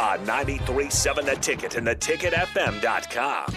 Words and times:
On 0.00 0.18
93.7 0.24 1.26
The 1.26 1.36
Ticket 1.36 1.74
and 1.74 1.86
theticketfm.com. 1.86 3.54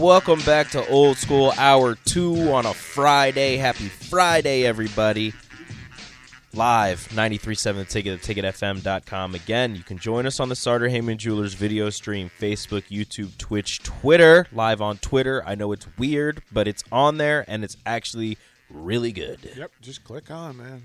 Welcome 0.00 0.40
back 0.40 0.70
to 0.70 0.84
Old 0.88 1.18
School 1.18 1.52
Hour 1.56 1.94
2 2.06 2.52
on 2.52 2.66
a 2.66 2.74
Friday. 2.74 3.58
Happy 3.58 3.88
Friday, 3.88 4.66
everybody. 4.66 5.32
Live, 6.56 7.08
93.7 7.10 7.74
The 7.76 7.84
Ticket, 7.84 8.22
theticketfm.com. 8.22 9.34
Again, 9.34 9.76
you 9.76 9.82
can 9.82 9.98
join 9.98 10.24
us 10.24 10.40
on 10.40 10.48
the 10.48 10.56
Sartor 10.56 10.88
Hamann 10.88 11.18
Jewelers 11.18 11.52
video 11.52 11.90
stream, 11.90 12.30
Facebook, 12.40 12.84
YouTube, 12.84 13.36
Twitch, 13.36 13.82
Twitter. 13.82 14.46
Live 14.52 14.80
on 14.80 14.96
Twitter. 14.96 15.42
I 15.44 15.54
know 15.54 15.72
it's 15.72 15.86
weird, 15.98 16.42
but 16.50 16.66
it's 16.66 16.82
on 16.90 17.18
there, 17.18 17.44
and 17.46 17.62
it's 17.62 17.76
actually 17.84 18.38
really 18.70 19.12
good. 19.12 19.38
Yep, 19.54 19.70
just 19.82 20.02
click 20.02 20.30
on, 20.30 20.56
man. 20.56 20.82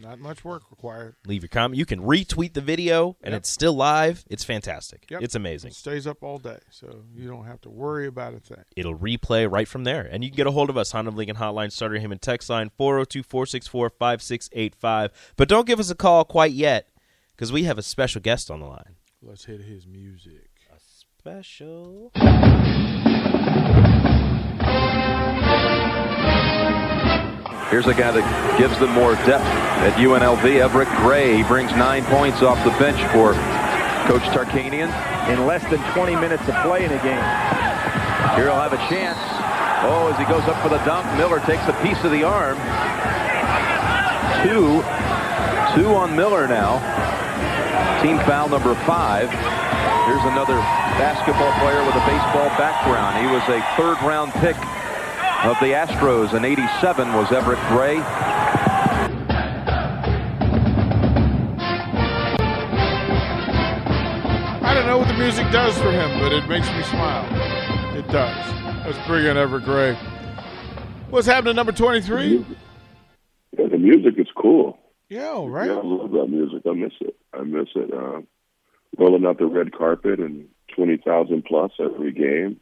Not 0.00 0.20
much 0.20 0.44
work 0.44 0.62
required. 0.70 1.16
Leave 1.26 1.42
your 1.42 1.48
comment. 1.48 1.76
You 1.78 1.84
can 1.86 2.00
retweet 2.00 2.52
the 2.52 2.60
video, 2.60 3.16
and 3.22 3.32
Yep. 3.32 3.38
it's 3.40 3.50
still 3.50 3.72
live. 3.72 4.24
It's 4.30 4.44
fantastic. 4.44 5.06
Yep. 5.10 5.22
It's 5.22 5.34
amazing. 5.34 5.70
It 5.72 5.74
stays 5.74 6.06
up 6.06 6.22
all 6.22 6.38
day, 6.38 6.58
so 6.70 7.02
you 7.14 7.26
don't 7.28 7.46
have 7.46 7.60
to 7.62 7.70
worry 7.70 8.06
about 8.06 8.34
a 8.34 8.40
thing. 8.40 8.62
It'll 8.76 8.96
replay 8.96 9.50
right 9.50 9.66
from 9.66 9.84
there. 9.84 10.02
And 10.02 10.22
you 10.22 10.30
can 10.30 10.36
get 10.36 10.46
a 10.46 10.52
hold 10.52 10.70
of 10.70 10.76
us, 10.76 10.92
Honda 10.92 11.10
Lincoln 11.10 11.36
Hotline, 11.36 11.72
Sartor 11.72 11.96
Hamann 11.98 12.12
and 12.12 12.22
text 12.22 12.48
line 12.48 12.70
402 12.76 13.22
464 13.22 13.90
5685. 13.90 15.32
But 15.36 15.48
don't 15.48 15.66
give 15.66 15.80
us 15.80 15.90
a 15.90 15.94
call 15.94 16.24
quite 16.24 16.52
yet 16.52 16.88
because 17.34 17.52
we 17.52 17.64
have 17.64 17.78
a 17.78 17.82
special 17.82 18.20
guest 18.20 18.50
on 18.50 18.60
the 18.60 18.66
line. 18.66 18.94
Let's 19.22 19.44
hit 19.46 19.60
his 19.62 19.86
music. 19.86 20.48
A 20.74 20.78
special. 20.80 22.12
Here's 27.70 27.86
a 27.86 27.92
guy 27.92 28.12
that 28.12 28.24
gives 28.56 28.78
them 28.80 28.88
more 28.96 29.12
depth 29.28 29.44
at 29.84 29.92
UNLV. 30.00 30.40
Evric 30.40 30.88
Gray 31.04 31.36
he 31.36 31.42
brings 31.44 31.70
nine 31.72 32.02
points 32.08 32.40
off 32.40 32.56
the 32.64 32.72
bench 32.80 32.96
for 33.12 33.36
Coach 34.08 34.24
Tarkanian. 34.32 34.88
in 35.28 35.44
less 35.44 35.60
than 35.68 35.76
20 35.92 36.16
minutes 36.16 36.48
of 36.48 36.56
play 36.64 36.88
in 36.88 36.92
a 36.92 37.02
game. 37.04 37.28
Here 38.40 38.48
he'll 38.48 38.56
have 38.56 38.72
a 38.72 38.80
chance. 38.88 39.20
Oh, 39.84 40.08
as 40.08 40.16
he 40.16 40.24
goes 40.24 40.48
up 40.48 40.56
for 40.64 40.72
the 40.72 40.80
dunk, 40.88 41.04
Miller 41.20 41.44
takes 41.44 41.60
a 41.68 41.76
piece 41.84 42.00
of 42.08 42.10
the 42.10 42.24
arm. 42.24 42.56
Two, 44.40 44.80
two 45.76 45.92
on 45.92 46.16
Miller 46.16 46.48
now. 46.48 46.80
Team 48.00 48.16
foul 48.24 48.48
number 48.48 48.72
five. 48.88 49.28
Here's 50.08 50.24
another 50.32 50.56
basketball 50.96 51.52
player 51.60 51.84
with 51.84 52.00
a 52.00 52.04
baseball 52.08 52.48
background. 52.56 53.20
He 53.20 53.28
was 53.28 53.44
a 53.52 53.60
third 53.76 54.00
round 54.00 54.32
pick 54.40 54.56
of 55.44 55.56
the 55.60 55.66
Astros 55.72 56.34
in 56.34 56.44
87 56.44 57.12
was 57.14 57.28
Evric 57.28 57.68
Gray. 57.68 57.98
I 64.60 64.74
don't 64.74 64.86
know 64.86 64.98
what 64.98 65.08
the 65.08 65.14
music 65.14 65.50
does 65.52 65.78
for 65.78 65.90
him, 65.92 66.18
but 66.20 66.32
it 66.32 66.46
makes 66.48 66.68
me 66.72 66.82
smile. 66.82 67.24
It 67.96 68.06
does. 68.08 68.84
Let's 68.84 68.98
bring 69.06 69.26
in 69.26 69.36
Evric 69.36 69.64
Gray. 69.64 69.94
What's 71.10 71.26
happening, 71.26 71.56
number 71.56 71.72
23? 71.72 72.44
Yeah, 73.56 73.66
the 73.68 73.78
music 73.78 74.14
is 74.18 74.26
cool. 74.36 74.78
Yeah, 75.08 75.28
all 75.28 75.48
right. 75.48 75.68
Yeah, 75.68 75.76
I 75.76 75.82
love 75.84 76.10
that 76.10 76.26
music. 76.28 76.62
I 76.68 76.72
miss 76.74 76.92
it. 77.00 77.16
I 77.32 77.42
miss 77.42 77.68
it. 77.74 77.92
Uh, 77.94 78.20
rolling 78.98 79.24
out 79.24 79.38
the 79.38 79.46
red 79.46 79.72
carpet 79.72 80.18
and 80.20 80.46
twenty 80.74 80.98
thousand 80.98 81.44
plus 81.46 81.70
every 81.80 82.12
game. 82.12 82.60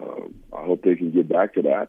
Um, 0.00 0.34
I 0.56 0.64
hope 0.64 0.82
they 0.82 0.96
can 0.96 1.10
get 1.10 1.28
back 1.28 1.54
to 1.54 1.62
that. 1.62 1.88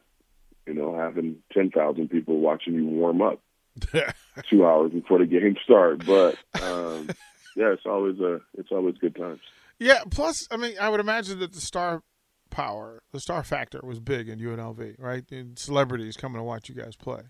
You 0.66 0.74
know, 0.74 0.96
having 0.96 1.38
ten 1.54 1.72
thousand 1.72 2.10
people 2.10 2.40
watching 2.40 2.76
you 2.76 2.86
warm 2.86 3.22
up 3.22 3.40
two 4.50 4.66
hours 4.66 4.92
before 4.92 5.20
the 5.20 5.26
game 5.26 5.56
start. 5.64 6.06
But 6.06 6.36
um, 6.62 7.10
yeah, 7.56 7.74
it's 7.74 7.86
always 7.86 8.20
a 8.20 8.40
it's 8.58 8.72
always 8.72 8.96
good 8.98 9.16
times. 9.16 9.42
yeah, 9.80 10.04
plus, 10.10 10.48
I 10.52 10.58
mean, 10.58 10.76
I 10.80 10.90
would 10.90 11.00
imagine 11.00 11.40
that 11.40 11.54
the 11.54 11.62
star 11.62 12.04
power, 12.50 13.02
the 13.12 13.20
star 13.20 13.44
factor 13.44 13.80
was 13.84 14.00
big 14.00 14.30
in 14.30 14.40
UNLV, 14.40 14.96
right? 15.00 15.24
And 15.32 15.58
celebrities 15.58 16.18
coming 16.18 16.40
to 16.40 16.44
watch 16.44 16.70
you 16.70 16.76
guys 16.76 16.96
play. 16.96 17.22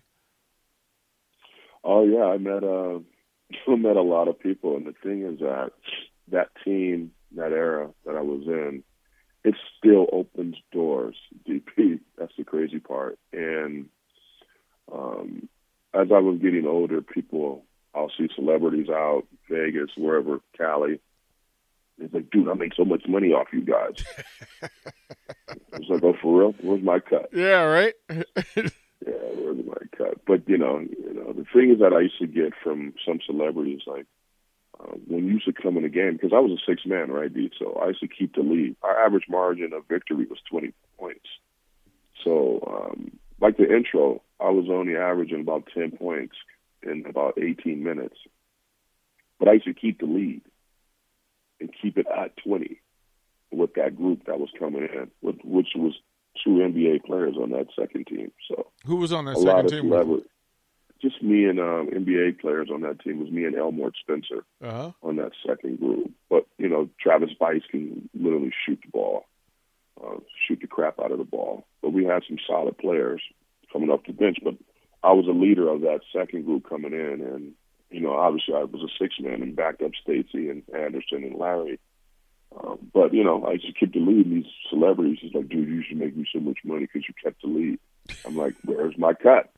Oh 1.82 2.04
yeah, 2.04 2.24
I 2.24 2.38
met 2.38 2.62
uh, 2.64 2.98
I 3.68 3.76
met 3.76 3.96
a 3.96 4.02
lot 4.02 4.28
of 4.28 4.38
people, 4.38 4.76
and 4.76 4.86
the 4.86 4.94
thing 5.02 5.22
is 5.22 5.38
that 5.40 5.70
that 6.30 6.48
team, 6.64 7.12
that 7.36 7.52
era 7.52 7.90
that 8.04 8.16
I 8.16 8.20
was 8.20 8.42
in, 8.46 8.82
it 9.44 9.54
still 9.78 10.06
opens 10.12 10.56
doors. 10.72 11.16
DP, 11.48 12.00
that's 12.18 12.32
the 12.36 12.44
crazy 12.44 12.78
part. 12.78 13.18
And 13.32 13.88
um, 14.92 15.48
as 15.94 16.08
I 16.12 16.18
was 16.18 16.38
getting 16.40 16.66
older, 16.66 17.00
people, 17.00 17.64
I'll 17.94 18.12
see 18.16 18.28
celebrities 18.34 18.88
out 18.88 19.26
Vegas, 19.48 19.90
wherever, 19.96 20.40
Cali. 20.56 21.00
It's 21.98 22.14
like, 22.14 22.30
dude, 22.30 22.48
I 22.48 22.54
make 22.54 22.74
so 22.74 22.84
much 22.84 23.02
money 23.06 23.28
off 23.28 23.48
you 23.52 23.62
guys. 23.62 24.04
it's 25.72 25.88
like, 25.88 26.02
oh, 26.02 26.14
for 26.20 26.40
real? 26.40 26.54
Where's 26.62 26.82
my 26.82 26.98
cut? 26.98 27.30
Yeah, 27.32 27.62
right? 27.62 27.94
Yeah, 29.06 29.14
where's 29.34 29.64
my 29.64 29.86
cut? 29.96 30.20
But 30.26 30.46
you 30.46 30.58
know, 30.58 30.78
you 30.78 31.14
know, 31.14 31.32
the 31.32 31.46
thing 31.54 31.70
is 31.70 31.78
that 31.78 31.94
I 31.94 32.00
used 32.00 32.18
to 32.18 32.26
get 32.26 32.52
from 32.62 32.92
some 33.06 33.18
celebrities, 33.24 33.80
like 33.86 34.06
uh, 34.80 34.92
when 35.06 35.26
you 35.26 35.32
used 35.34 35.46
to 35.46 35.52
come 35.52 35.76
in 35.76 35.84
a 35.84 35.88
game, 35.88 36.12
because 36.14 36.32
I 36.34 36.38
was 36.40 36.52
a 36.52 36.70
six 36.70 36.86
man, 36.86 37.10
right, 37.10 37.32
D? 37.32 37.50
So 37.58 37.74
I 37.82 37.88
used 37.88 38.00
to 38.00 38.08
keep 38.08 38.34
the 38.34 38.42
lead. 38.42 38.76
Our 38.82 38.98
average 39.04 39.26
margin 39.28 39.72
of 39.72 39.86
victory 39.88 40.26
was 40.26 40.38
twenty 40.48 40.72
points. 40.98 41.26
So, 42.24 42.62
um, 42.66 43.12
like 43.40 43.56
the 43.56 43.74
intro, 43.74 44.22
I 44.38 44.50
was 44.50 44.66
only 44.70 44.96
averaging 44.96 45.40
about 45.40 45.68
ten 45.74 45.90
points 45.92 46.36
in 46.82 47.04
about 47.06 47.38
eighteen 47.38 47.82
minutes, 47.82 48.16
but 49.38 49.48
I 49.48 49.54
used 49.54 49.66
to 49.66 49.74
keep 49.74 50.00
the 50.00 50.06
lead 50.06 50.42
and 51.60 51.70
keep 51.80 51.98
it 51.98 52.06
at 52.06 52.36
twenty 52.38 52.80
with 53.52 53.74
that 53.74 53.96
group 53.96 54.26
that 54.26 54.38
was 54.38 54.48
coming 54.58 54.82
in, 54.82 55.10
with, 55.22 55.36
which 55.44 55.68
was 55.74 55.94
two 56.44 56.50
NBA 56.50 57.04
players 57.04 57.34
on 57.36 57.50
that 57.50 57.66
second 57.78 58.06
team. 58.06 58.30
So 58.48 58.66
Who 58.86 58.96
was 58.96 59.12
on 59.12 59.24
that 59.24 59.36
second 59.36 59.48
team? 59.48 59.62
with 59.62 59.72
you? 59.72 59.80
celebrity. 59.90 60.26
Just 61.02 61.22
me 61.22 61.44
and 61.46 61.58
um, 61.58 61.88
NBA 61.88 62.40
players 62.40 62.68
on 62.72 62.82
that 62.82 63.00
team. 63.00 63.20
It 63.20 63.24
was 63.24 63.32
me 63.32 63.44
and 63.44 63.56
Elmore 63.56 63.92
Spencer 64.00 64.44
Uh-huh. 64.62 64.92
on 65.02 65.16
that 65.16 65.32
second 65.46 65.78
group. 65.80 66.10
But 66.28 66.46
you 66.58 66.68
know, 66.68 66.88
Travis 67.00 67.30
Bice 67.38 67.62
can 67.70 68.08
literally 68.14 68.52
shoot 68.66 68.78
the 68.84 68.90
ball, 68.90 69.24
uh, 70.02 70.16
shoot 70.46 70.58
the 70.60 70.66
crap 70.66 70.98
out 71.00 71.12
of 71.12 71.18
the 71.18 71.24
ball. 71.24 71.64
But 71.82 71.92
we 71.94 72.04
had 72.04 72.22
some 72.28 72.38
solid 72.46 72.76
players 72.78 73.22
coming 73.72 73.88
off 73.90 74.00
the 74.06 74.12
bench. 74.12 74.38
But 74.44 74.54
I 75.02 75.12
was 75.12 75.26
a 75.26 75.30
leader 75.32 75.68
of 75.70 75.80
that 75.82 76.00
second 76.12 76.44
group 76.44 76.68
coming 76.68 76.92
in, 76.92 77.22
and 77.22 77.52
you 77.90 78.00
know, 78.00 78.12
obviously 78.12 78.54
I 78.54 78.64
was 78.64 78.82
a 78.82 78.92
six 79.02 79.14
man 79.18 79.42
and 79.42 79.56
backed 79.56 79.82
up 79.82 79.92
Stacy 80.02 80.48
and 80.50 80.62
Anderson 80.74 81.24
and 81.24 81.34
Larry. 81.36 81.78
Um, 82.54 82.78
but 82.92 83.14
you 83.14 83.24
know, 83.24 83.44
I 83.44 83.52
used 83.52 83.66
to 83.66 83.72
keep 83.72 83.94
the 83.94 84.00
lead. 84.00 84.26
And 84.26 84.44
these 84.44 84.52
celebrities, 84.68 85.18
he's 85.22 85.32
like, 85.34 85.48
dude, 85.48 85.68
you 85.68 85.82
should 85.82 85.96
make 85.98 86.14
me 86.16 86.26
so 86.32 86.40
much 86.40 86.58
money 86.64 86.80
because 86.82 87.04
you 87.08 87.14
kept 87.22 87.40
the 87.42 87.48
lead. 87.48 87.78
I'm 88.26 88.36
like, 88.36 88.54
where's 88.64 88.98
my 88.98 89.14
cut? 89.14 89.50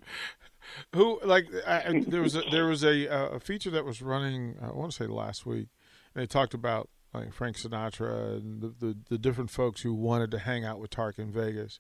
Who 0.95 1.21
like 1.25 1.47
I, 1.67 2.03
there 2.07 2.23
was 2.23 2.37
a, 2.37 2.43
there 2.51 2.67
was 2.67 2.85
a 2.85 3.09
uh, 3.09 3.37
a 3.37 3.41
feature 3.41 3.71
that 3.71 3.85
was 3.85 4.03
running 4.03 4.57
I 4.63 4.73
want 4.73 4.93
to 4.93 4.97
say 4.97 5.07
last 5.07 5.47
week, 5.47 5.69
and 6.15 6.23
they 6.23 6.27
talked 6.27 6.55
about 6.55 6.89
like 7.15 7.33
Frank 7.33 7.59
Sinatra 7.59 8.37
and 8.39 8.63
the, 8.63 8.69
the, 8.69 8.97
the 9.11 9.19
different 9.19 9.51
folks 9.51 9.83
who 9.83 9.93
wanted 9.93 10.31
to 10.31 10.39
hang 10.39 10.65
out 10.65 10.81
with 10.81 10.91
Tark 10.91 11.19
in 11.19 11.31
Vegas, 11.31 11.79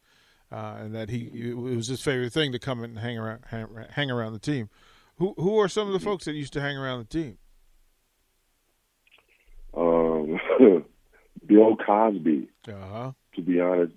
uh, 0.51 0.77
and 0.79 0.95
that 0.95 1.11
he 1.11 1.31
it 1.33 1.57
was 1.57 1.89
his 1.89 2.03
favorite 2.03 2.33
thing 2.33 2.53
to 2.53 2.59
come 2.59 2.83
and 2.85 2.99
hang 2.99 3.19
around 3.19 3.45
hang, 3.49 3.67
hang 3.91 4.11
around 4.11 4.33
the 4.33 4.39
team. 4.39 4.69
Who 5.17 5.35
who 5.37 5.59
are 5.59 5.69
some 5.69 5.87
of 5.87 5.93
the 5.93 6.01
folks 6.01 6.25
that 6.25 6.35
used 6.35 6.53
to 6.55 6.61
hang 6.61 6.77
around 6.77 6.99
the 6.99 7.23
team? 7.23 7.39
Um, 9.75 10.39
Bill 11.47 11.77
Cosby. 11.77 12.49
Uh 12.69 12.73
huh. 12.73 13.13
to 13.37 13.43
be 13.43 13.61
honest, 13.61 13.97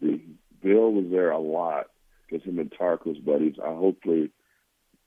Bill 0.61 0.91
was 0.91 1.05
there 1.11 1.31
a 1.31 1.39
lot 1.39 1.87
because 2.27 2.45
him 2.47 2.59
and 2.59 2.73
Tark 2.77 3.05
was 3.05 3.17
buddies. 3.17 3.55
I 3.63 3.67
hopefully, 3.67 4.31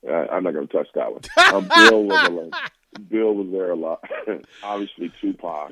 I, 0.07 0.27
I'm 0.31 0.43
not 0.43 0.53
going 0.53 0.67
to 0.67 0.73
touch 0.73 0.87
that 0.95 1.11
one. 1.11 1.21
Um, 1.53 1.67
Bill 1.67 2.03
was 2.03 2.27
a. 2.29 2.99
Bill 2.99 3.33
was 3.33 3.47
there 3.51 3.71
a 3.71 3.75
lot. 3.75 4.03
Obviously, 4.63 5.11
Tupac. 5.21 5.71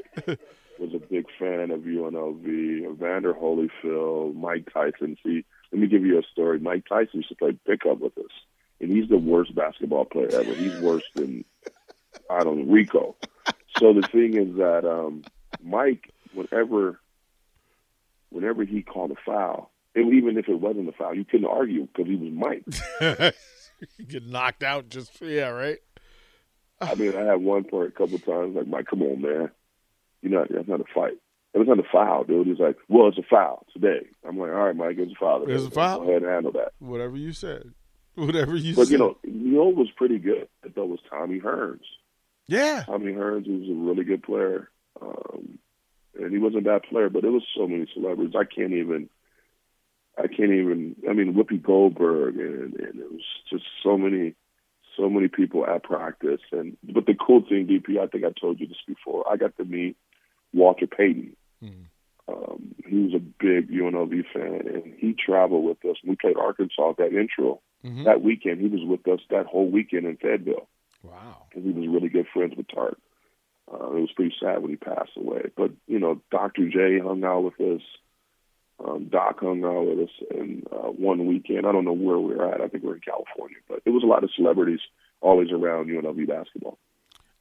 was 0.79 0.93
a 0.93 0.99
big 0.99 1.25
fan 1.37 1.71
of 1.71 1.81
UNLV, 1.81 2.91
Evander 2.91 3.33
Holyfield, 3.33 4.35
Mike 4.35 4.71
Tyson. 4.73 5.17
See, 5.23 5.43
let 5.71 5.81
me 5.81 5.87
give 5.87 6.05
you 6.05 6.17
a 6.19 6.23
story. 6.31 6.59
Mike 6.59 6.85
Tyson 6.87 7.09
used 7.19 7.29
to 7.29 7.35
play 7.35 7.57
pickup 7.65 7.99
with 7.99 8.17
us, 8.17 8.31
and 8.79 8.91
he's 8.91 9.09
the 9.09 9.17
worst 9.17 9.53
basketball 9.55 10.05
player 10.05 10.29
ever. 10.31 10.53
He's 10.53 10.77
worse 10.79 11.03
than 11.15 11.43
I 12.29 12.43
don't 12.43 12.59
know 12.65 12.73
Rico. 12.73 13.15
So 13.77 13.93
the 13.93 14.07
thing 14.07 14.35
is 14.35 14.55
that 14.57 14.85
um, 14.85 15.23
Mike, 15.63 16.11
whenever, 16.33 16.99
whenever 18.29 18.63
he 18.63 18.81
called 18.81 19.11
a 19.11 19.15
foul, 19.25 19.71
and 19.95 20.13
even 20.13 20.37
if 20.37 20.47
it 20.47 20.59
wasn't 20.59 20.89
a 20.89 20.93
foul, 20.93 21.15
you 21.15 21.25
couldn't 21.25 21.47
argue 21.47 21.87
because 21.87 22.07
he 22.07 22.15
was 22.15 22.31
Mike. 22.31 23.33
you 23.97 24.05
get 24.07 24.25
knocked 24.25 24.63
out 24.63 24.89
just 24.89 25.19
yeah, 25.21 25.49
right. 25.49 25.79
I 26.79 26.95
mean, 26.95 27.15
I 27.15 27.21
had 27.21 27.41
one 27.41 27.63
for 27.63 27.85
a 27.85 27.91
couple 27.91 28.15
of 28.15 28.25
times. 28.25 28.55
Like, 28.55 28.67
Mike, 28.67 28.87
come 28.87 29.01
on, 29.01 29.21
man. 29.21 29.49
You 30.21 30.29
know, 30.29 30.45
that's 30.49 30.67
not 30.67 30.81
a 30.81 30.85
fight. 30.93 31.17
It 31.53 31.59
was 31.59 31.67
not 31.67 31.79
a 31.79 31.87
foul, 31.91 32.23
dude. 32.23 32.45
He's 32.45 32.59
like, 32.59 32.77
well, 32.87 33.07
it's 33.07 33.17
a 33.17 33.23
foul 33.23 33.65
today. 33.73 34.07
I'm 34.27 34.37
like, 34.37 34.51
all 34.51 34.65
right, 34.65 34.75
Mike, 34.75 34.97
it's 34.99 35.11
a 35.11 35.15
foul. 35.15 35.49
It's 35.49 35.63
a 35.63 35.71
foul. 35.71 36.01
Go 36.01 36.09
ahead 36.09 36.21
and 36.21 36.31
handle 36.31 36.51
that. 36.51 36.73
Whatever 36.79 37.17
you 37.17 37.33
said. 37.33 37.73
Whatever 38.15 38.55
you 38.55 38.75
but, 38.75 38.87
said. 38.87 38.91
But, 38.91 38.91
you 38.91 38.97
know, 38.97 39.17
you 39.23 39.57
know 39.57 39.69
was 39.69 39.89
pretty 39.95 40.19
good. 40.19 40.47
I 40.63 40.69
thought 40.69 40.87
was 40.87 40.99
Tommy 41.09 41.39
Hearns. 41.39 41.85
Yeah. 42.47 42.83
Tommy 42.85 43.13
Hearns 43.13 43.47
was 43.47 43.69
a 43.69 43.73
really 43.73 44.03
good 44.03 44.23
player. 44.23 44.69
Um, 45.01 45.59
and 46.19 46.31
he 46.31 46.37
wasn't 46.37 46.67
a 46.67 46.69
bad 46.69 46.83
player, 46.83 47.09
but 47.09 47.23
it 47.23 47.29
was 47.29 47.43
so 47.55 47.67
many 47.67 47.87
celebrities. 47.93 48.35
I 48.37 48.43
can't 48.43 48.73
even, 48.73 49.09
I 50.17 50.27
can't 50.27 50.51
even, 50.51 50.95
I 51.09 51.13
mean, 51.13 51.33
Whoopi 51.33 51.61
Goldberg, 51.61 52.37
and, 52.37 52.73
and 52.73 52.99
it 52.99 53.11
was 53.11 53.21
just 53.49 53.65
so 53.83 53.97
many, 53.97 54.33
so 54.95 55.09
many 55.09 55.27
people 55.27 55.65
at 55.65 55.83
practice. 55.83 56.41
And, 56.51 56.75
but 56.83 57.05
the 57.05 57.13
cool 57.13 57.41
thing, 57.47 57.67
DP, 57.67 57.99
I 57.99 58.07
think 58.07 58.23
I 58.23 58.31
told 58.39 58.59
you 58.59 58.67
this 58.67 58.77
before, 58.87 59.23
I 59.31 59.37
got 59.37 59.55
to 59.57 59.65
meet 59.65 59.95
Walter 60.53 60.87
Payton. 60.87 61.35
Mm. 61.63 61.85
Um, 62.27 62.75
he 62.85 62.95
was 62.97 63.13
a 63.13 63.19
big 63.19 63.71
UNLV 63.71 64.23
fan, 64.33 64.67
and 64.73 64.93
he 64.97 65.13
traveled 65.13 65.65
with 65.65 65.85
us. 65.89 65.97
We 66.05 66.15
played 66.15 66.37
Arkansas 66.37 66.91
at 66.91 66.97
that 66.97 67.13
intro. 67.13 67.61
Mm-hmm. 67.85 68.03
That 68.03 68.21
weekend, 68.21 68.59
he 68.59 68.67
was 68.67 68.83
with 68.83 69.07
us 69.07 69.21
that 69.29 69.45
whole 69.45 69.69
weekend 69.69 70.07
in 70.07 70.17
Fayetteville. 70.17 70.67
Wow. 71.03 71.43
Because 71.49 71.63
he 71.63 71.71
was 71.71 71.87
really 71.87 72.09
good 72.09 72.27
friends 72.33 72.55
with 72.57 72.67
Tark. 72.67 72.97
Uh, 73.71 73.91
it 73.95 74.01
was 74.01 74.11
pretty 74.15 74.33
sad 74.41 74.61
when 74.61 74.71
he 74.71 74.77
passed 74.77 75.11
away. 75.15 75.51
But, 75.55 75.71
you 75.87 75.99
know, 75.99 76.21
Dr. 76.31 76.69
J 76.69 76.99
hung 76.99 77.23
out 77.23 77.43
with 77.43 77.59
us. 77.61 77.81
Um, 78.85 79.05
Doc 79.09 79.39
hung 79.39 79.63
out 79.63 79.87
with 79.87 80.07
us. 80.07 80.15
in 80.31 80.63
uh, 80.71 80.89
one 80.91 81.25
weekend, 81.25 81.65
I 81.65 81.71
don't 81.71 81.85
know 81.85 81.93
where 81.93 82.19
we 82.19 82.35
were 82.35 82.53
at. 82.53 82.61
I 82.61 82.67
think 82.67 82.83
we 82.83 82.89
were 82.89 82.95
in 82.95 83.01
California. 83.01 83.57
But 83.67 83.81
it 83.85 83.89
was 83.89 84.03
a 84.03 84.07
lot 84.07 84.23
of 84.23 84.29
celebrities 84.35 84.79
always 85.21 85.51
around 85.51 85.87
UNLV 85.87 86.27
basketball. 86.27 86.77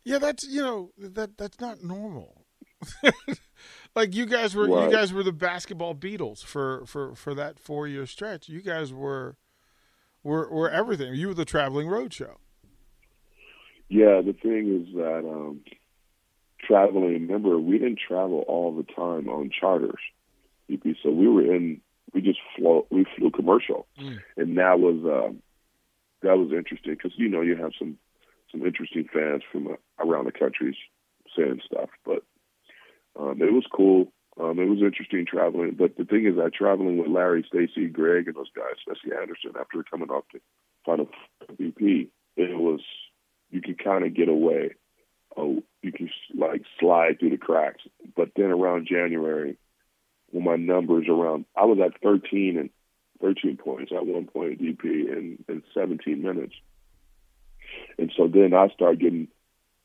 Yeah, 0.05 0.19
that's, 0.19 0.45
you 0.49 0.63
know, 0.63 0.93
that 0.99 1.37
that's 1.37 1.61
not 1.61 1.83
normal. 1.83 2.47
like 3.95 4.15
you 4.15 4.27
guys 4.27 4.55
were 4.55 4.69
Right. 4.69 4.85
you 4.85 4.95
guys 4.95 5.13
were 5.13 5.23
the 5.23 5.33
basketball 5.33 5.95
Beatles 5.95 6.45
for 6.45 6.85
for 6.87 7.15
for 7.15 7.35
that 7.35 7.57
4-year 7.63 8.07
stretch. 8.07 8.49
You 8.49 8.61
guys 8.63 8.93
were 8.93 9.37
were 10.23 10.49
were 10.51 10.71
everything. 10.71 11.15
You 11.15 11.29
were 11.29 11.35
the 11.35 11.45
traveling 11.45 11.89
road 11.89 12.13
show. 12.13 12.37
Yeah, 13.89 14.21
the 14.21 14.33
thing 14.35 14.83
is 14.89 14.95
that 14.95 15.19
um, 15.29 15.61
traveling. 16.67 17.27
Remember, 17.27 17.59
we 17.59 17.79
didn't 17.79 18.01
travel 18.07 18.45
all 18.49 18.75
the 18.77 18.83
time 18.85 19.29
on 19.29 19.51
charters. 19.51 20.01
EP. 20.71 20.97
So 21.03 21.11
we 21.11 21.29
were 21.29 21.43
in. 21.55 21.81
We 22.15 22.21
just 22.23 22.39
flew. 22.57 22.87
We 22.91 23.05
flew 23.17 23.31
commercial, 23.31 23.87
Mm. 24.01 24.19
and 24.37 24.59
that 24.59 24.79
was 24.81 25.05
uh, 25.05 25.33
that 26.23 26.39
was 26.39 26.51
interesting 26.53 26.95
because 26.95 27.13
you 27.17 27.29
know 27.29 27.41
you 27.43 27.57
have 27.57 27.73
some 27.79 27.99
some 28.53 28.65
interesting 28.65 29.07
fans 29.13 29.43
from 29.51 29.67
uh, 29.69 29.73
around 29.99 30.27
the 30.27 30.33
country 30.33 30.77
saying 31.37 31.61
stuff, 31.67 31.91
but 32.05 32.23
um, 33.19 33.41
it 33.43 33.53
was 33.53 33.67
cool. 33.73 34.13
Um, 34.41 34.59
it 34.59 34.69
was 34.69 34.81
interesting 34.83 35.25
traveling, 35.27 35.75
but 35.79 35.97
the 35.97 36.05
thing 36.05 36.27
is 36.27 36.37
that 36.37 36.53
traveling 36.55 36.99
with 36.99 37.09
Larry, 37.09 37.43
Stacy, 37.49 37.89
Greg, 37.89 38.27
and 38.27 38.37
those 38.37 38.51
guys, 38.55 38.75
especially 38.79 39.17
Anderson, 39.19 39.53
after 39.59 39.83
coming 39.83 40.11
off 40.11 40.25
the 40.33 40.41
final 40.85 41.09
MVP, 41.51 42.09
it 42.37 42.59
was 42.59 42.81
you 43.51 43.61
can 43.63 43.75
kind 43.77 44.05
of 44.05 44.15
get 44.15 44.29
away. 44.29 44.75
Oh, 45.39 45.63
you 45.83 45.91
can 45.93 46.09
like 46.39 46.63
slide 46.79 47.19
through 47.19 47.31
the 47.31 47.37
cracks. 47.39 47.83
But 48.15 48.31
then 48.37 48.47
around 48.51 48.87
January, 48.91 49.57
when 50.37 50.45
my 50.45 50.57
numbers 50.57 51.07
around, 51.09 51.47
I 51.57 51.65
was 51.65 51.79
at 51.85 52.01
13 52.03 52.59
and 52.59 52.71
13 53.21 53.57
points 53.57 53.93
at 53.95 54.07
one 54.07 54.27
point 54.27 54.61
DP 54.61 54.85
in 54.85 55.45
in 55.49 55.63
17 55.75 56.23
minutes, 56.23 56.55
and 57.99 58.13
so 58.17 58.29
then 58.29 58.53
I 58.55 58.69
started 58.69 59.01
getting, 59.01 59.29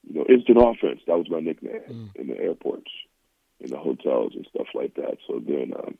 you 0.07 0.15
know, 0.15 0.25
instant 0.27 0.57
offense. 0.57 1.01
That 1.07 1.17
was 1.17 1.29
my 1.29 1.39
nickname 1.39 1.81
Mm. 1.89 2.15
in 2.15 2.27
the 2.27 2.37
airports, 2.39 2.91
in 3.59 3.69
the 3.69 3.77
hotels 3.77 4.33
and 4.35 4.45
stuff 4.53 4.67
like 4.73 4.95
that. 4.95 5.17
So 5.27 5.39
then 5.39 5.73
um, 5.77 5.97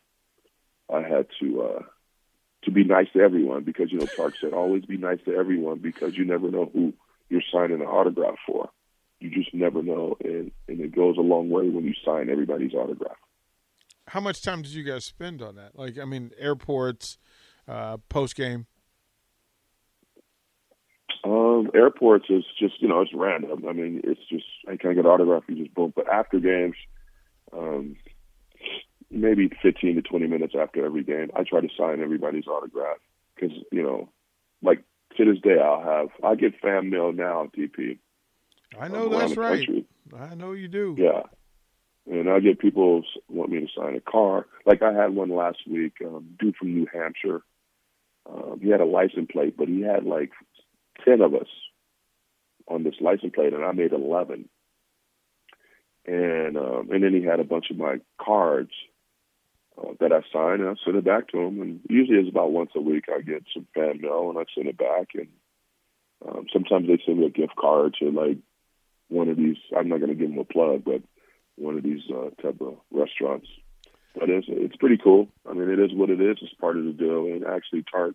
I 0.93 1.01
had 1.01 1.27
to. 1.39 1.61
uh 1.61 1.81
to 2.65 2.69
be 2.69 2.83
nice 2.83 3.07
to 3.13 3.19
everyone 3.19 3.63
because 3.63 3.91
you 3.91 3.97
know 3.97 4.05
Tark 4.05 4.35
said 4.39 4.53
always 4.53 4.85
be 4.85 4.95
nice 4.95 5.17
to 5.25 5.33
everyone 5.33 5.79
because 5.79 6.11
you 6.15 6.25
never 6.25 6.51
know 6.51 6.69
who 6.71 6.93
you're 7.27 7.41
signing 7.51 7.81
an 7.81 7.87
autograph 7.87 8.35
for. 8.45 8.69
You 9.19 9.31
just 9.31 9.51
never 9.51 9.81
know, 9.81 10.15
and 10.23 10.51
and 10.67 10.79
it 10.79 10.95
goes 10.95 11.17
a 11.17 11.21
long 11.21 11.49
way 11.49 11.67
when 11.69 11.85
you 11.85 11.95
sign 12.05 12.29
everybody's 12.29 12.75
autograph. 12.75 13.17
How 14.11 14.19
much 14.19 14.41
time 14.41 14.61
did 14.61 14.73
you 14.73 14.83
guys 14.83 15.05
spend 15.05 15.41
on 15.41 15.55
that? 15.55 15.79
Like 15.79 15.97
I 15.97 16.03
mean 16.03 16.31
airports, 16.37 17.17
uh 17.65 17.95
post 18.09 18.35
game. 18.35 18.67
Um, 21.23 21.71
airports 21.73 22.25
is 22.29 22.43
just 22.59 22.81
you 22.81 22.89
know 22.89 22.99
it's 22.99 23.13
random. 23.13 23.63
I 23.69 23.71
mean, 23.71 24.01
it's 24.03 24.19
just 24.27 24.43
I 24.67 24.75
can't 24.75 24.95
get 24.95 25.05
an 25.05 25.11
autograph. 25.11 25.43
You 25.47 25.55
just 25.63 25.73
boom. 25.73 25.93
But 25.95 26.09
after 26.09 26.39
games, 26.39 26.75
um, 27.53 27.95
maybe 29.09 29.49
15 29.61 29.95
to 29.95 30.01
20 30.01 30.27
minutes 30.27 30.55
after 30.59 30.85
every 30.85 31.05
game, 31.05 31.31
I 31.33 31.43
try 31.43 31.61
to 31.61 31.69
sign 31.77 32.01
everybody's 32.01 32.47
autograph 32.47 32.97
because 33.35 33.55
you 33.71 33.81
know, 33.81 34.09
like 34.61 34.83
to 35.15 35.23
this 35.23 35.41
day, 35.41 35.57
I'll 35.57 35.83
have 35.83 36.09
I 36.21 36.35
get 36.35 36.59
fan 36.59 36.89
mail 36.89 37.13
now, 37.13 37.49
DP. 37.57 37.99
I 38.77 38.89
know 38.89 39.07
that's 39.07 39.37
right. 39.37 39.65
country. 39.65 39.85
I 40.19 40.35
know 40.35 40.51
you 40.51 40.67
do. 40.67 40.97
Yeah. 40.97 41.21
And 42.09 42.29
I 42.29 42.39
get 42.39 42.59
people 42.59 43.03
want 43.29 43.51
me 43.51 43.59
to 43.59 43.67
sign 43.75 43.95
a 43.95 44.01
car. 44.01 44.47
Like 44.65 44.81
I 44.81 44.91
had 44.91 45.13
one 45.13 45.29
last 45.29 45.59
week, 45.69 45.93
um, 46.05 46.35
dude 46.39 46.55
from 46.55 46.73
New 46.73 46.87
Hampshire. 46.91 47.41
Um, 48.29 48.59
he 48.61 48.69
had 48.69 48.81
a 48.81 48.85
license 48.85 49.29
plate, 49.31 49.55
but 49.57 49.67
he 49.67 49.81
had 49.81 50.03
like 50.03 50.31
ten 51.05 51.21
of 51.21 51.35
us 51.35 51.47
on 52.67 52.83
this 52.83 52.95
license 53.01 53.33
plate, 53.33 53.53
and 53.53 53.63
I 53.63 53.71
made 53.71 53.93
eleven. 53.93 54.49
And 56.05 56.57
um, 56.57 56.89
and 56.91 57.03
then 57.03 57.13
he 57.13 57.23
had 57.23 57.39
a 57.39 57.43
bunch 57.45 57.69
of 57.69 57.77
my 57.77 57.99
cards 58.19 58.71
uh, 59.77 59.93
that 59.99 60.11
I 60.11 60.21
signed, 60.33 60.61
and 60.61 60.69
I 60.69 60.73
sent 60.83 60.97
it 60.97 61.05
back 61.05 61.27
to 61.29 61.39
him. 61.39 61.61
And 61.61 61.79
usually 61.87 62.17
it's 62.17 62.29
about 62.29 62.51
once 62.51 62.71
a 62.75 62.81
week 62.81 63.05
I 63.09 63.21
get 63.21 63.43
some 63.53 63.67
fan 63.75 64.01
mail, 64.01 64.29
and 64.29 64.39
I 64.39 64.45
send 64.55 64.67
it 64.67 64.77
back. 64.77 65.09
And 65.13 65.27
um, 66.27 66.47
sometimes 66.51 66.87
they 66.87 66.99
send 67.05 67.19
me 67.19 67.27
a 67.27 67.29
gift 67.29 67.55
card 67.55 67.95
to 67.99 68.09
like 68.09 68.37
one 69.09 69.29
of 69.29 69.37
these. 69.37 69.57
I'm 69.77 69.89
not 69.89 69.99
going 69.99 70.09
to 70.09 70.15
give 70.15 70.29
them 70.29 70.39
a 70.39 70.45
plug, 70.45 70.83
but 70.83 71.01
one 71.61 71.77
of 71.77 71.83
these 71.83 72.01
uh, 72.09 72.29
type 72.41 72.59
of 72.61 72.77
restaurants. 72.91 73.47
But 74.13 74.29
it's 74.29 74.47
it's 74.49 74.75
pretty 74.75 74.97
cool. 75.01 75.29
I 75.49 75.53
mean, 75.53 75.69
it 75.69 75.79
is 75.79 75.93
what 75.93 76.09
it 76.09 76.19
is. 76.19 76.37
It's 76.41 76.53
part 76.59 76.77
of 76.77 76.83
the 76.83 76.91
deal. 76.91 77.25
And 77.25 77.45
actually, 77.45 77.85
Tark 77.89 78.13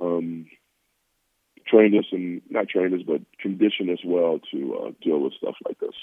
um, 0.00 0.46
trained 1.66 1.94
us 1.94 2.06
and 2.12 2.40
not 2.48 2.68
trained 2.68 2.94
us, 2.94 3.00
but 3.06 3.20
conditioned 3.40 3.90
us 3.90 3.98
well 4.04 4.40
to 4.52 4.74
uh, 4.76 4.90
deal 5.02 5.20
with 5.20 5.34
stuff 5.34 5.56
like 5.66 5.78
this. 5.80 5.94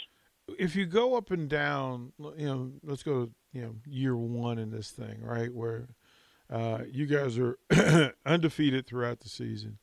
if 0.60 0.76
you 0.76 0.86
go 0.86 1.16
up 1.16 1.32
and 1.32 1.50
down, 1.50 2.12
you 2.38 2.46
know, 2.46 2.72
let's 2.84 3.04
go, 3.04 3.26
to 3.26 3.32
you 3.54 3.62
know, 3.62 3.76
year 3.88 4.16
one 4.16 4.58
in 4.58 4.72
this 4.72 4.92
thing, 4.92 5.20
right? 5.22 5.54
Where 5.54 5.88
uh, 6.50 6.80
you 6.92 7.06
guys 7.06 7.38
are 7.38 7.58
undefeated 8.26 8.86
throughout 8.86 9.22
the 9.22 9.30
season. 9.30 9.78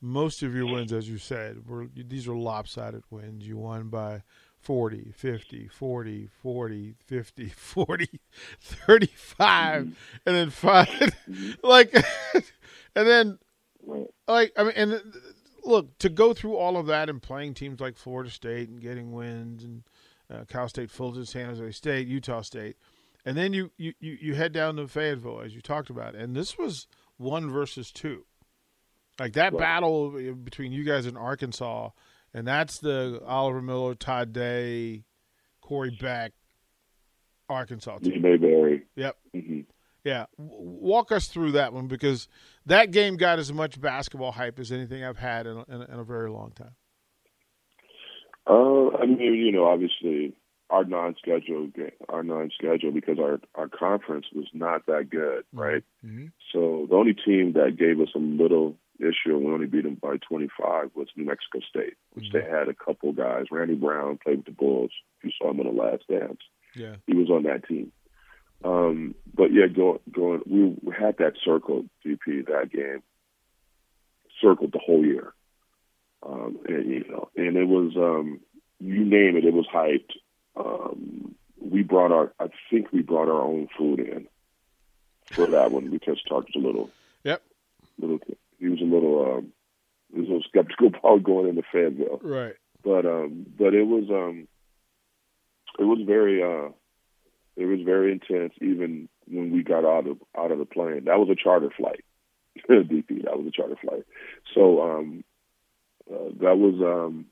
Most 0.00 0.42
of 0.42 0.54
your 0.54 0.66
wins, 0.66 0.92
as 0.92 1.08
you 1.08 1.18
said, 1.18 1.66
were 1.66 1.88
these 1.94 2.28
are 2.28 2.36
lopsided 2.36 3.02
wins. 3.10 3.46
You 3.46 3.56
won 3.56 3.88
by 3.88 4.22
40, 4.66 5.12
50, 5.14 5.68
40, 5.68 6.28
40, 6.42 6.94
50, 7.06 7.48
40, 7.56 8.20
35, 8.60 9.82
mm-hmm. 9.82 9.92
and 10.26 10.36
then 10.36 10.50
five. 10.50 10.88
Mm-hmm. 11.30 11.66
like, 11.66 11.92
and 12.34 13.06
then, 13.06 13.38
like, 14.26 14.52
I 14.56 14.64
mean, 14.64 14.72
and 14.74 14.94
uh, 14.94 14.98
look, 15.64 15.98
to 15.98 16.08
go 16.08 16.32
through 16.32 16.56
all 16.56 16.76
of 16.76 16.86
that 16.86 17.08
and 17.08 17.22
playing 17.22 17.54
teams 17.54 17.80
like 17.80 17.96
Florida 17.96 18.30
State 18.30 18.68
and 18.68 18.80
getting 18.80 19.12
wins 19.12 19.62
and 19.62 19.82
uh, 20.30 20.44
Cal 20.48 20.68
State, 20.68 20.90
Fullerton, 20.90 21.26
San 21.26 21.46
Jose 21.46 21.70
State, 21.72 22.08
Utah 22.08 22.42
State, 22.42 22.76
and 23.24 23.36
then 23.36 23.52
you, 23.52 23.70
you 23.76 23.92
you 24.00 24.18
you 24.20 24.34
head 24.34 24.52
down 24.52 24.76
to 24.76 24.88
Fayetteville 24.88 25.42
as 25.44 25.54
you 25.54 25.60
talked 25.60 25.90
about, 25.90 26.14
and 26.16 26.34
this 26.34 26.58
was 26.58 26.88
one 27.16 27.50
versus 27.50 27.92
two, 27.92 28.24
like 29.18 29.32
that 29.34 29.52
Right. 29.52 29.60
battle 29.60 30.14
uh, 30.16 30.32
between 30.32 30.72
you 30.72 30.82
guys 30.84 31.06
in 31.06 31.16
Arkansas, 31.16 31.90
and 32.36 32.46
that's 32.46 32.78
the 32.78 33.22
Oliver 33.26 33.62
Miller, 33.62 33.94
Todd 33.94 34.34
Day, 34.34 35.04
Corey 35.62 35.96
Beck, 35.98 36.32
Arkansas 37.48 37.98
team. 37.98 38.20
Mayberry. 38.20 38.82
Yep. 38.94 39.16
hmm 39.32 39.60
Yeah, 40.04 40.26
walk 40.36 41.10
us 41.12 41.28
through 41.28 41.52
that 41.52 41.72
one 41.72 41.86
because 41.86 42.28
that 42.66 42.90
game 42.90 43.16
got 43.16 43.38
as 43.38 43.52
much 43.52 43.80
basketball 43.80 44.32
hype 44.32 44.58
as 44.58 44.70
anything 44.70 45.02
I've 45.02 45.16
had 45.16 45.46
in 45.46 45.56
a, 45.56 45.64
in 45.74 45.80
a, 45.80 45.84
in 45.94 45.98
a 45.98 46.04
very 46.04 46.28
long 46.28 46.52
time. 46.52 46.74
Uh, 48.46 48.94
I 48.98 49.06
mean, 49.06 49.34
you 49.34 49.50
know, 49.50 49.64
obviously, 49.64 50.34
our 50.68 50.84
non-schedule 50.84 51.68
game, 51.68 51.90
our 52.10 52.22
non-schedule 52.22 52.92
because 52.92 53.18
our 53.18 53.40
our 53.54 53.68
conference 53.68 54.26
was 54.34 54.46
not 54.52 54.84
that 54.86 55.08
good, 55.10 55.44
right? 55.54 55.82
Mm-hmm. 56.04 56.26
So 56.52 56.86
the 56.88 56.96
only 56.96 57.14
team 57.14 57.54
that 57.54 57.76
gave 57.78 57.98
us 57.98 58.08
a 58.14 58.18
little 58.18 58.76
issue 59.00 59.36
and 59.36 59.44
we 59.44 59.52
only 59.52 59.66
beat 59.66 59.84
them 59.84 59.96
by 60.00 60.16
25 60.28 60.90
was 60.94 61.08
New 61.16 61.24
Mexico 61.26 61.60
State, 61.68 61.94
which 62.12 62.26
Mm-hmm. 62.26 62.38
they 62.38 62.44
had 62.44 62.68
a 62.68 62.74
couple 62.74 63.12
guys. 63.12 63.46
Randy 63.50 63.74
Brown 63.74 64.18
played 64.22 64.38
with 64.38 64.46
the 64.46 64.52
Bulls. 64.52 64.90
You 65.22 65.30
saw 65.40 65.50
him 65.50 65.60
in 65.60 65.66
the 65.66 65.82
Last 65.82 66.04
Dance, 66.08 66.40
Yeah. 66.74 66.96
he 67.06 67.14
was 67.14 67.30
on 67.30 67.42
that 67.44 67.66
team. 67.68 67.92
Um, 68.64 69.14
but 69.34 69.52
yeah, 69.52 69.66
going 69.66 69.98
going 70.10 70.40
we 70.46 70.92
had 70.98 71.18
that 71.18 71.34
circled 71.44 71.88
DP 72.04 72.46
that 72.46 72.70
game, 72.72 73.02
circled 74.40 74.72
the 74.72 74.78
whole 74.84 75.04
year, 75.04 75.34
um, 76.22 76.58
and 76.66 76.86
you 76.90 77.04
know, 77.08 77.28
and 77.36 77.56
it 77.56 77.64
was 77.68 77.92
um, 77.96 78.40
you 78.80 79.04
name 79.04 79.36
it, 79.36 79.44
it 79.44 79.52
was 79.52 79.66
hyped. 79.72 80.12
Um, 80.56 81.34
we 81.60 81.82
brought 81.82 82.12
our, 82.12 82.32
I 82.40 82.46
think 82.70 82.92
we 82.92 83.02
brought 83.02 83.28
our 83.28 83.42
own 83.42 83.68
food 83.76 83.98
in 84.00 84.26
for 85.34 85.50
that 85.50 85.70
one 85.70 85.90
because 85.90 86.18
Tark 86.28 86.46
was 86.46 86.54
a 86.56 86.66
little, 86.66 86.90
Yep. 87.24 87.42
little, 87.98 88.18
he 88.58 88.68
was 88.68 88.80
a 88.80 88.84
little, 88.84 89.36
um, 89.38 89.52
he 90.12 90.20
was 90.20 90.28
a 90.28 90.32
little 90.32 90.48
skeptical 90.48 90.88
about 90.98 91.22
going 91.22 91.48
into 91.48 91.62
Fayetteville. 91.72 92.20
Right. 92.22 92.54
but 92.84 93.04
um 93.06 93.46
but 93.58 93.74
it 93.74 93.86
was 93.86 94.04
um 94.10 94.46
it 95.78 95.84
was 95.84 95.98
very 96.06 96.42
uh 96.42 96.70
it 97.56 97.64
was 97.66 97.80
very 97.84 98.12
intense 98.12 98.52
even 98.60 99.08
when 99.26 99.50
we 99.52 99.62
got 99.62 99.84
out 99.84 100.06
of 100.06 100.18
out 100.38 100.52
of 100.52 100.58
the 100.58 100.64
plane. 100.64 101.04
That 101.06 101.18
was 101.18 101.28
a 101.30 101.34
charter 101.34 101.70
flight. 101.76 102.04
Dp 102.70 103.24
that 103.24 103.36
was 103.36 103.46
a 103.46 103.50
charter 103.50 103.76
flight. 103.80 104.04
So 104.54 104.80
um 104.82 105.24
uh, 106.10 106.30
that 106.40 106.56
was 106.56 106.74
um 106.80 107.26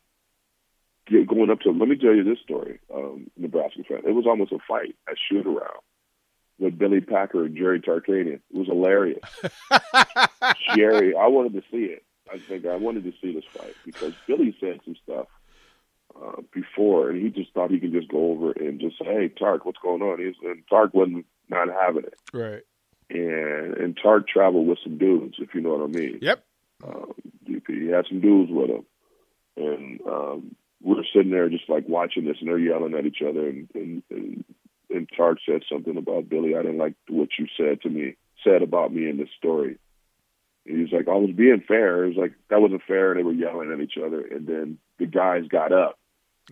going 1.09 1.51
up 1.51 1.61
to 1.61 1.71
let 1.71 1.89
me 1.89 1.97
tell 1.97 2.15
you 2.15 2.25
this 2.25 2.43
story 2.43 2.81
um 2.93 3.31
nebraska 3.37 3.83
fan. 3.89 4.03
It 4.07 4.15
was 4.15 4.27
almost 4.27 4.53
a 4.53 4.59
fight 4.67 4.97
at 5.09 5.17
shoot 5.29 5.47
around 5.47 5.83
with 6.59 6.79
billy 6.79 7.01
packer 7.01 7.45
and 7.45 7.57
jerry 7.57 7.81
tarkanian 7.81 8.35
it 8.35 8.43
was 8.53 8.67
hilarious 8.67 9.19
jerry 10.75 11.15
i 11.17 11.27
wanted 11.27 11.53
to 11.53 11.63
see 11.71 11.85
it 11.85 12.05
i 12.33 12.39
think 12.39 12.67
i 12.67 12.77
wanted 12.77 13.05
to 13.05 13.13
see 13.21 13.33
this 13.35 13.45
fight 13.53 13.75
because 13.85 14.13
billy 14.27 14.57
said 14.61 14.81
some 14.85 14.97
stuff 15.03 15.27
uh, 16.17 16.41
before, 16.53 17.11
and 17.11 17.21
he 17.21 17.29
just 17.29 17.53
thought 17.55 17.73
he 17.73 17.81
could 17.81 17.91
just 17.93 18.07
go 18.09 18.31
over 18.31 18.53
and 18.53 18.79
just 18.79 18.97
say, 19.01 19.05
"Hey, 19.05 19.29
Tark, 19.29 19.65
what's 19.65 19.81
going 19.83 20.01
on?" 20.01 20.21
He's, 20.25 20.37
and 20.49 20.63
Tark 20.71 20.95
wasn't 20.95 21.27
not 21.49 21.67
having 21.69 22.05
it, 22.05 22.15
Right. 22.33 22.63
and 23.11 23.75
and 23.79 23.99
Tark 24.01 24.29
traveled 24.29 24.69
with 24.69 24.79
some 24.85 24.97
dudes, 24.97 25.35
if 25.41 25.57
you 25.57 25.61
know 25.61 25.71
what 25.75 25.83
I 25.83 25.87
mean. 25.89 26.21
Yep. 26.23 26.45
Um, 26.87 27.15
DP, 27.51 27.83
he 27.83 27.89
had 27.89 28.07
some 28.09 28.21
dudes 28.21 28.53
with 28.53 28.71
him, 28.71 28.87
and 29.57 30.01
um, 30.07 30.57
we're 30.81 31.03
sitting 31.13 31.33
there 31.33 31.49
just 31.49 31.69
like 31.69 31.89
watching 31.89 32.27
this, 32.27 32.37
and 32.39 32.49
they're 32.49 32.61
yelling 32.61 32.95
at 32.95 33.07
each 33.07 33.21
other, 33.21 33.49
and 33.49 33.69
and 33.75 34.03
and, 34.09 34.45
and 34.95 35.09
Tark 35.17 35.39
said 35.45 35.63
something 35.71 35.97
about 35.97 36.29
Billy. 36.29 36.55
I 36.55 36.63
didn't 36.63 36.79
like 36.79 36.95
what 37.09 37.31
you 37.39 37.47
said 37.57 37.83
to 37.83 37.91
me, 37.91 38.17
said 38.43 38.63
about 38.63 38.93
me 38.93 39.09
in 39.09 39.19
this 39.19 39.29
story. 39.37 39.79
And 40.67 40.77
he 40.77 40.83
was 40.83 40.93
like, 40.93 41.09
I 41.09 41.17
was 41.17 41.31
being 41.37 41.63
fair. 41.67 42.05
It 42.05 42.09
was 42.09 42.17
like 42.17 42.33
that 42.49 42.61
wasn't 42.61 42.83
fair. 42.87 43.11
And 43.11 43.19
they 43.19 43.25
were 43.25 43.33
yelling 43.33 43.73
at 43.73 43.81
each 43.81 43.99
other, 43.99 44.21
and 44.21 44.47
then 44.47 44.79
the 44.99 45.07
guys 45.07 45.47
got 45.49 45.73
up. 45.73 45.99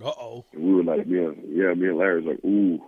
Uh 0.03 0.09
oh. 0.09 0.45
And 0.53 0.63
we 0.63 0.75
were 0.75 0.85
like, 0.85 1.07
me 1.07 1.19
and, 1.19 1.37
yeah, 1.49 1.75
me 1.75 1.89
and 1.89 1.99
Larry 1.99 2.23
was 2.23 2.37
like, 2.37 2.45
ooh, 2.45 2.81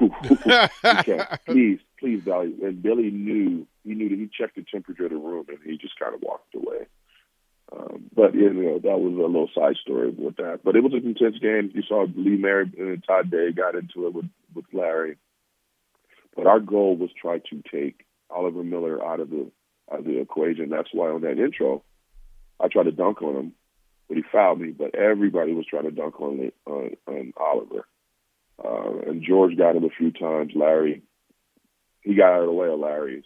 okay, 0.84 1.24
please, 1.46 1.78
please, 1.98 2.22
value. 2.24 2.56
And 2.62 2.82
Billy 2.82 3.10
knew, 3.10 3.66
he 3.84 3.94
knew 3.94 4.08
that 4.08 4.18
he 4.18 4.28
checked 4.32 4.56
the 4.56 4.64
temperature 4.70 5.04
of 5.04 5.10
the 5.10 5.16
room 5.16 5.46
and 5.48 5.58
he 5.64 5.76
just 5.76 5.98
kind 5.98 6.14
of 6.14 6.22
walked 6.22 6.54
away. 6.54 6.86
Um, 7.74 8.10
but, 8.14 8.34
you 8.34 8.52
know, 8.52 8.78
that 8.78 9.00
was 9.00 9.14
a 9.14 9.16
little 9.16 9.48
side 9.54 9.76
story 9.76 10.10
with 10.10 10.36
that. 10.36 10.60
But 10.62 10.76
it 10.76 10.82
was 10.82 10.92
an 10.92 11.06
intense 11.06 11.38
game. 11.38 11.70
You 11.74 11.82
saw 11.82 12.06
Lee 12.14 12.36
Mayberry 12.36 12.70
and 12.78 13.04
Todd 13.04 13.30
Day 13.30 13.52
got 13.52 13.74
into 13.74 14.06
it 14.06 14.14
with, 14.14 14.28
with 14.54 14.66
Larry. 14.72 15.16
But 16.36 16.46
our 16.46 16.60
goal 16.60 16.96
was 16.96 17.10
try 17.20 17.38
to 17.38 17.62
take 17.70 18.06
Oliver 18.30 18.62
Miller 18.62 19.04
out 19.04 19.20
of 19.20 19.30
the 19.30 19.50
out 19.92 20.00
of 20.00 20.04
the 20.04 20.20
equation. 20.20 20.70
That's 20.70 20.88
why 20.92 21.08
on 21.08 21.22
that 21.22 21.38
intro, 21.38 21.82
I 22.60 22.68
tried 22.68 22.84
to 22.84 22.92
dunk 22.92 23.20
on 23.20 23.36
him 23.36 23.52
but 24.12 24.18
he 24.18 24.24
fouled 24.30 24.60
me. 24.60 24.70
But 24.70 24.94
everybody 24.94 25.54
was 25.54 25.64
trying 25.64 25.84
to 25.84 25.90
dunk 25.90 26.20
on 26.20 26.52
on, 26.66 26.90
on 27.06 27.32
Oliver, 27.38 27.86
uh, 28.62 29.08
and 29.08 29.24
George 29.26 29.56
got 29.56 29.74
him 29.74 29.84
a 29.84 29.88
few 29.88 30.10
times. 30.10 30.52
Larry, 30.54 31.02
he 32.02 32.14
got 32.14 32.34
out 32.34 32.40
of 32.40 32.46
the 32.46 32.52
way 32.52 32.68
of 32.68 32.78
Larry's. 32.78 33.24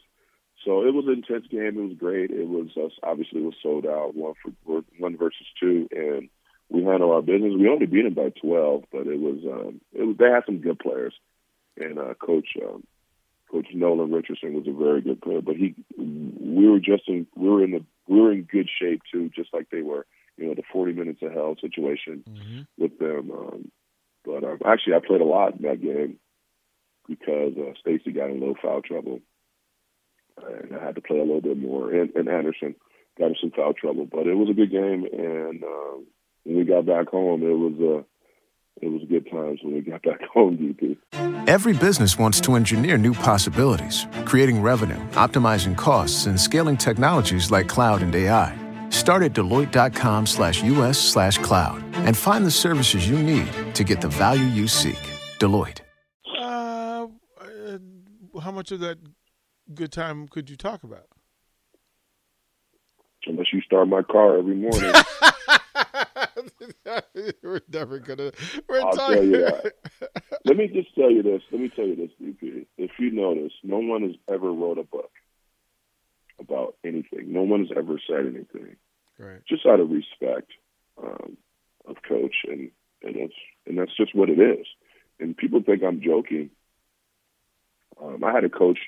So 0.64 0.82
it 0.86 0.94
was 0.94 1.06
an 1.06 1.14
intense 1.14 1.46
game. 1.48 1.78
It 1.78 1.88
was 1.88 1.98
great. 1.98 2.30
It 2.30 2.48
was 2.48 2.68
uh, 2.76 2.88
obviously 3.02 3.40
was 3.42 3.54
sold 3.62 3.86
out 3.86 4.14
one 4.14 4.34
for 4.64 4.82
one 4.98 5.16
versus 5.16 5.46
two, 5.60 5.88
and 5.92 6.28
we 6.68 6.82
handled 6.82 7.12
our 7.12 7.22
business. 7.22 7.52
We 7.56 7.68
only 7.68 7.86
beat 7.86 8.02
them 8.02 8.14
by 8.14 8.30
twelve, 8.30 8.84
but 8.90 9.06
it 9.06 9.20
was 9.20 9.38
um, 9.44 9.80
it 9.92 10.02
was 10.02 10.16
they 10.18 10.26
had 10.26 10.44
some 10.46 10.58
good 10.58 10.78
players, 10.78 11.14
and 11.76 11.98
uh, 11.98 12.14
coach. 12.14 12.48
Um, 12.62 12.84
Coach 13.48 13.68
Nolan 13.72 14.10
Richardson 14.10 14.54
was 14.54 14.66
a 14.66 14.72
very 14.72 15.00
good 15.00 15.22
player, 15.22 15.40
but 15.40 15.54
he, 15.54 15.76
we 15.96 16.68
were 16.68 16.80
just 16.80 17.04
in, 17.06 17.28
we 17.36 17.48
were 17.48 17.62
in 17.62 17.70
the, 17.70 17.84
we 18.08 18.20
were 18.20 18.32
in 18.32 18.42
good 18.42 18.68
shape 18.68 19.02
too, 19.12 19.30
just 19.36 19.54
like 19.54 19.70
they 19.70 19.82
were 19.82 20.04
you 20.36 20.46
know, 20.46 20.54
the 20.54 20.62
40 20.72 20.92
minutes 20.92 21.20
of 21.22 21.32
hell 21.32 21.56
situation 21.60 22.24
Mm-hmm. 22.28 22.62
with 22.78 22.98
them. 22.98 23.30
Um, 23.30 23.70
but 24.24 24.44
um, 24.44 24.58
actually, 24.66 24.94
I 24.94 25.06
played 25.06 25.20
a 25.20 25.24
lot 25.24 25.56
in 25.56 25.62
that 25.62 25.80
game 25.80 26.18
because 27.08 27.52
uh, 27.56 27.72
Stacy 27.80 28.12
got 28.12 28.30
in 28.30 28.36
a 28.36 28.40
little 28.40 28.56
foul 28.60 28.82
trouble, 28.82 29.20
and 30.44 30.76
I 30.76 30.84
had 30.84 30.94
to 30.94 31.00
play 31.00 31.18
a 31.18 31.24
little 31.24 31.40
bit 31.40 31.58
more. 31.58 31.92
And, 31.92 32.10
and 32.14 32.28
Anderson 32.28 32.74
got 33.18 33.26
in 33.26 33.36
some 33.40 33.50
foul 33.50 33.72
trouble, 33.72 34.06
but 34.10 34.26
it 34.26 34.34
was 34.34 34.48
a 34.50 34.54
good 34.54 34.70
game. 34.70 35.06
And 35.12 35.62
um, 35.62 36.06
when 36.44 36.56
we 36.56 36.64
got 36.64 36.86
back 36.86 37.08
home, 37.08 37.42
it 37.42 37.56
was 37.56 37.74
uh, 37.80 38.02
it 38.82 38.88
was 38.88 39.02
good 39.08 39.28
times 39.30 39.60
when 39.62 39.74
we 39.74 39.80
got 39.80 40.02
back 40.10 40.22
home. 40.32 40.56
DP. 40.58 40.96
Every 41.48 41.72
business 41.72 42.18
wants 42.18 42.40
to 42.42 42.54
engineer 42.54 42.98
new 42.98 43.14
possibilities, 43.14 44.06
creating 44.24 44.62
revenue, 44.62 44.98
optimizing 45.12 45.76
costs, 45.76 46.26
and 46.26 46.40
scaling 46.40 46.76
technologies 46.76 47.50
like 47.50 47.68
cloud 47.68 48.02
and 48.02 48.14
AI. 48.14 48.56
Start 48.90 49.22
at 49.22 49.32
Deloitte.com 49.32 50.26
slash 50.26 50.62
US 50.62 50.98
slash 50.98 51.38
cloud 51.38 51.82
and 51.94 52.16
find 52.16 52.46
the 52.46 52.50
services 52.50 53.08
you 53.08 53.18
need 53.18 53.48
to 53.74 53.84
get 53.84 54.00
the 54.00 54.08
value 54.08 54.44
you 54.44 54.68
seek. 54.68 54.98
Deloitte. 55.38 55.80
Uh, 56.38 57.06
uh, 57.40 58.40
how 58.40 58.50
much 58.52 58.72
of 58.72 58.80
that 58.80 58.98
good 59.74 59.92
time 59.92 60.28
could 60.28 60.50
you 60.50 60.56
talk 60.56 60.82
about? 60.82 61.06
Unless 63.26 63.52
you 63.52 63.60
start 63.62 63.88
my 63.88 64.02
car 64.02 64.38
every 64.38 64.54
morning. 64.54 64.92
we're 67.42 67.60
never 67.72 67.98
gonna. 67.98 68.30
We're 68.68 68.80
I'll 68.80 68.92
talking. 68.92 69.14
tell 69.14 69.24
you 69.24 69.38
that. 69.38 69.72
Let 70.44 70.56
me 70.56 70.68
just 70.68 70.94
tell 70.94 71.10
you 71.10 71.24
this. 71.24 71.42
Let 71.50 71.60
me 71.60 71.68
tell 71.74 71.86
you 71.86 71.96
this, 71.96 72.10
DP. 72.22 72.66
If 72.78 72.92
you 72.98 73.10
notice, 73.10 73.52
no 73.64 73.78
one 73.78 74.02
has 74.02 74.14
ever 74.28 74.52
wrote 74.52 74.78
a 74.78 74.84
book 74.84 75.10
about 76.38 76.76
anything. 76.84 77.32
No 77.32 77.42
one 77.42 77.66
has 77.66 77.76
ever 77.76 77.98
said 78.08 78.26
anything. 78.26 78.76
Right. 79.18 79.40
Just 79.48 79.66
out 79.66 79.80
of 79.80 79.90
respect 79.90 80.52
um, 81.02 81.36
of 81.86 81.96
coach, 82.08 82.36
and 82.48 82.70
and 83.02 83.16
it's 83.16 83.34
and 83.66 83.76
that's 83.78 83.96
just 83.96 84.14
what 84.14 84.28
it 84.28 84.38
is. 84.38 84.66
And 85.18 85.36
people 85.36 85.62
think 85.64 85.82
I'm 85.82 86.00
joking. 86.00 86.50
Um, 88.00 88.22
I 88.22 88.32
had 88.32 88.44
a 88.44 88.50
coach 88.50 88.78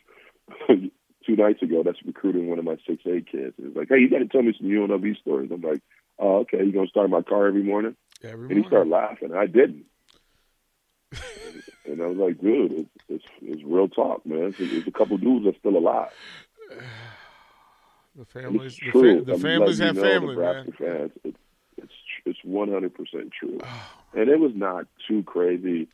two 0.68 1.36
nights 1.36 1.62
ago 1.62 1.82
that's 1.84 2.02
recruiting 2.04 2.48
one 2.48 2.58
of 2.58 2.64
my 2.64 2.76
six 2.86 3.04
A 3.06 3.20
kids. 3.20 3.54
He 3.56 3.64
was 3.64 3.76
like, 3.76 3.88
"Hey, 3.88 3.98
you 3.98 4.08
got 4.10 4.18
to 4.18 4.26
tell 4.28 4.42
me 4.42 4.54
some 4.58 4.68
UNLV 4.68 5.18
stories." 5.20 5.50
I'm 5.52 5.60
like, 5.60 5.82
"Oh, 6.18 6.38
okay. 6.38 6.64
You 6.64 6.72
gonna 6.72 6.86
start 6.88 7.10
my 7.10 7.22
car 7.22 7.46
every 7.46 7.62
morning?" 7.62 7.96
Every 8.22 8.32
And 8.32 8.40
morning. 8.48 8.62
he 8.62 8.68
started 8.68 8.90
laughing. 8.90 9.34
I 9.34 9.46
didn't. 9.46 9.84
and 11.86 12.02
I 12.02 12.06
was 12.06 12.18
like, 12.18 12.40
dude, 12.40 12.72
it's, 12.72 12.90
it's, 13.08 13.24
it's 13.40 13.62
real 13.64 13.88
talk, 13.88 14.26
man. 14.26 14.54
There's, 14.58 14.70
there's 14.70 14.86
a 14.86 14.90
couple 14.90 15.16
dudes 15.16 15.44
that's 15.46 15.58
still 15.58 15.76
alive. 15.76 16.10
The 18.16 18.24
families. 18.24 18.76
it's 18.82 18.92
The, 18.92 19.24
fa- 19.24 19.32
the 19.32 19.38
families 19.38 19.78
have 19.78 19.94
you 19.94 20.02
know, 20.02 20.08
family, 20.08 20.36
man. 20.36 20.72
Fans, 20.76 21.12
it's 21.22 21.38
it's 21.76 21.92
it's 22.26 22.38
100 22.42 22.92
percent 22.94 23.32
true. 23.38 23.58
And 24.14 24.28
it 24.30 24.40
was 24.40 24.52
not 24.54 24.86
too 25.06 25.22
crazy, 25.22 25.86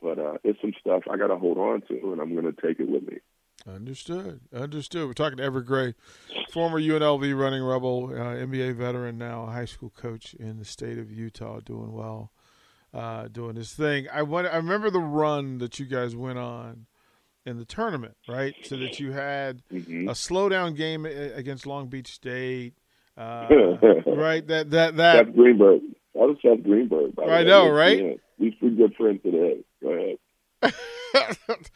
but 0.00 0.18
uh, 0.20 0.38
it's 0.44 0.58
some 0.60 0.72
stuff 0.80 1.02
I 1.10 1.16
got 1.16 1.26
to 1.26 1.36
hold 1.36 1.58
on 1.58 1.82
to, 1.88 2.12
and 2.12 2.20
I'm 2.20 2.32
going 2.32 2.44
to 2.50 2.52
take 2.62 2.78
it 2.78 2.88
with 2.88 3.02
me. 3.02 3.18
Understood. 3.68 4.40
Understood. 4.54 5.06
We're 5.08 5.12
talking 5.12 5.38
to 5.38 5.42
Evric 5.50 5.66
Gray, 5.66 5.94
former 6.52 6.80
UNLV 6.80 7.36
running 7.38 7.62
rebel, 7.64 8.10
uh, 8.12 8.16
NBA 8.36 8.76
veteran, 8.76 9.18
now 9.18 9.42
a 9.44 9.46
high 9.50 9.64
school 9.64 9.90
coach 9.90 10.34
in 10.34 10.58
the 10.58 10.64
state 10.64 10.98
of 10.98 11.10
Utah, 11.10 11.58
doing 11.60 11.92
well, 11.92 12.30
uh, 12.94 13.26
doing 13.28 13.56
his 13.56 13.72
thing. 13.72 14.06
I 14.12 14.22
want. 14.22 14.46
I 14.46 14.56
remember 14.56 14.88
the 14.90 15.00
run 15.00 15.58
that 15.58 15.80
you 15.80 15.86
guys 15.86 16.14
went 16.14 16.38
on 16.38 16.86
in 17.44 17.58
the 17.58 17.64
tournament, 17.64 18.16
right? 18.28 18.54
So 18.62 18.76
that 18.76 19.00
you 19.00 19.10
had 19.12 19.62
Mhm. 19.72 20.08
a 20.08 20.12
slowdown 20.12 20.76
game 20.76 21.04
against 21.04 21.66
Long 21.66 21.88
Beach 21.88 22.08
State, 22.12 22.74
uh, 23.16 23.48
right? 24.06 24.46
That 24.46 24.70
that 24.70 24.96
that 24.96 25.26
Seth 25.26 25.34
Greenberg. 25.34 25.80
That 26.14 26.20
was 26.28 26.36
Seth 26.40 26.62
Greenberg. 26.62 27.16
the 27.16 27.22
I 27.24 27.42
know, 27.42 27.68
right? 27.68 28.20
He's 28.38 28.54
pretty 28.54 28.76
good 28.76 28.94
friends 28.94 29.22
today. 29.24 29.64
Go 29.82 29.90
ahead. 29.90 30.18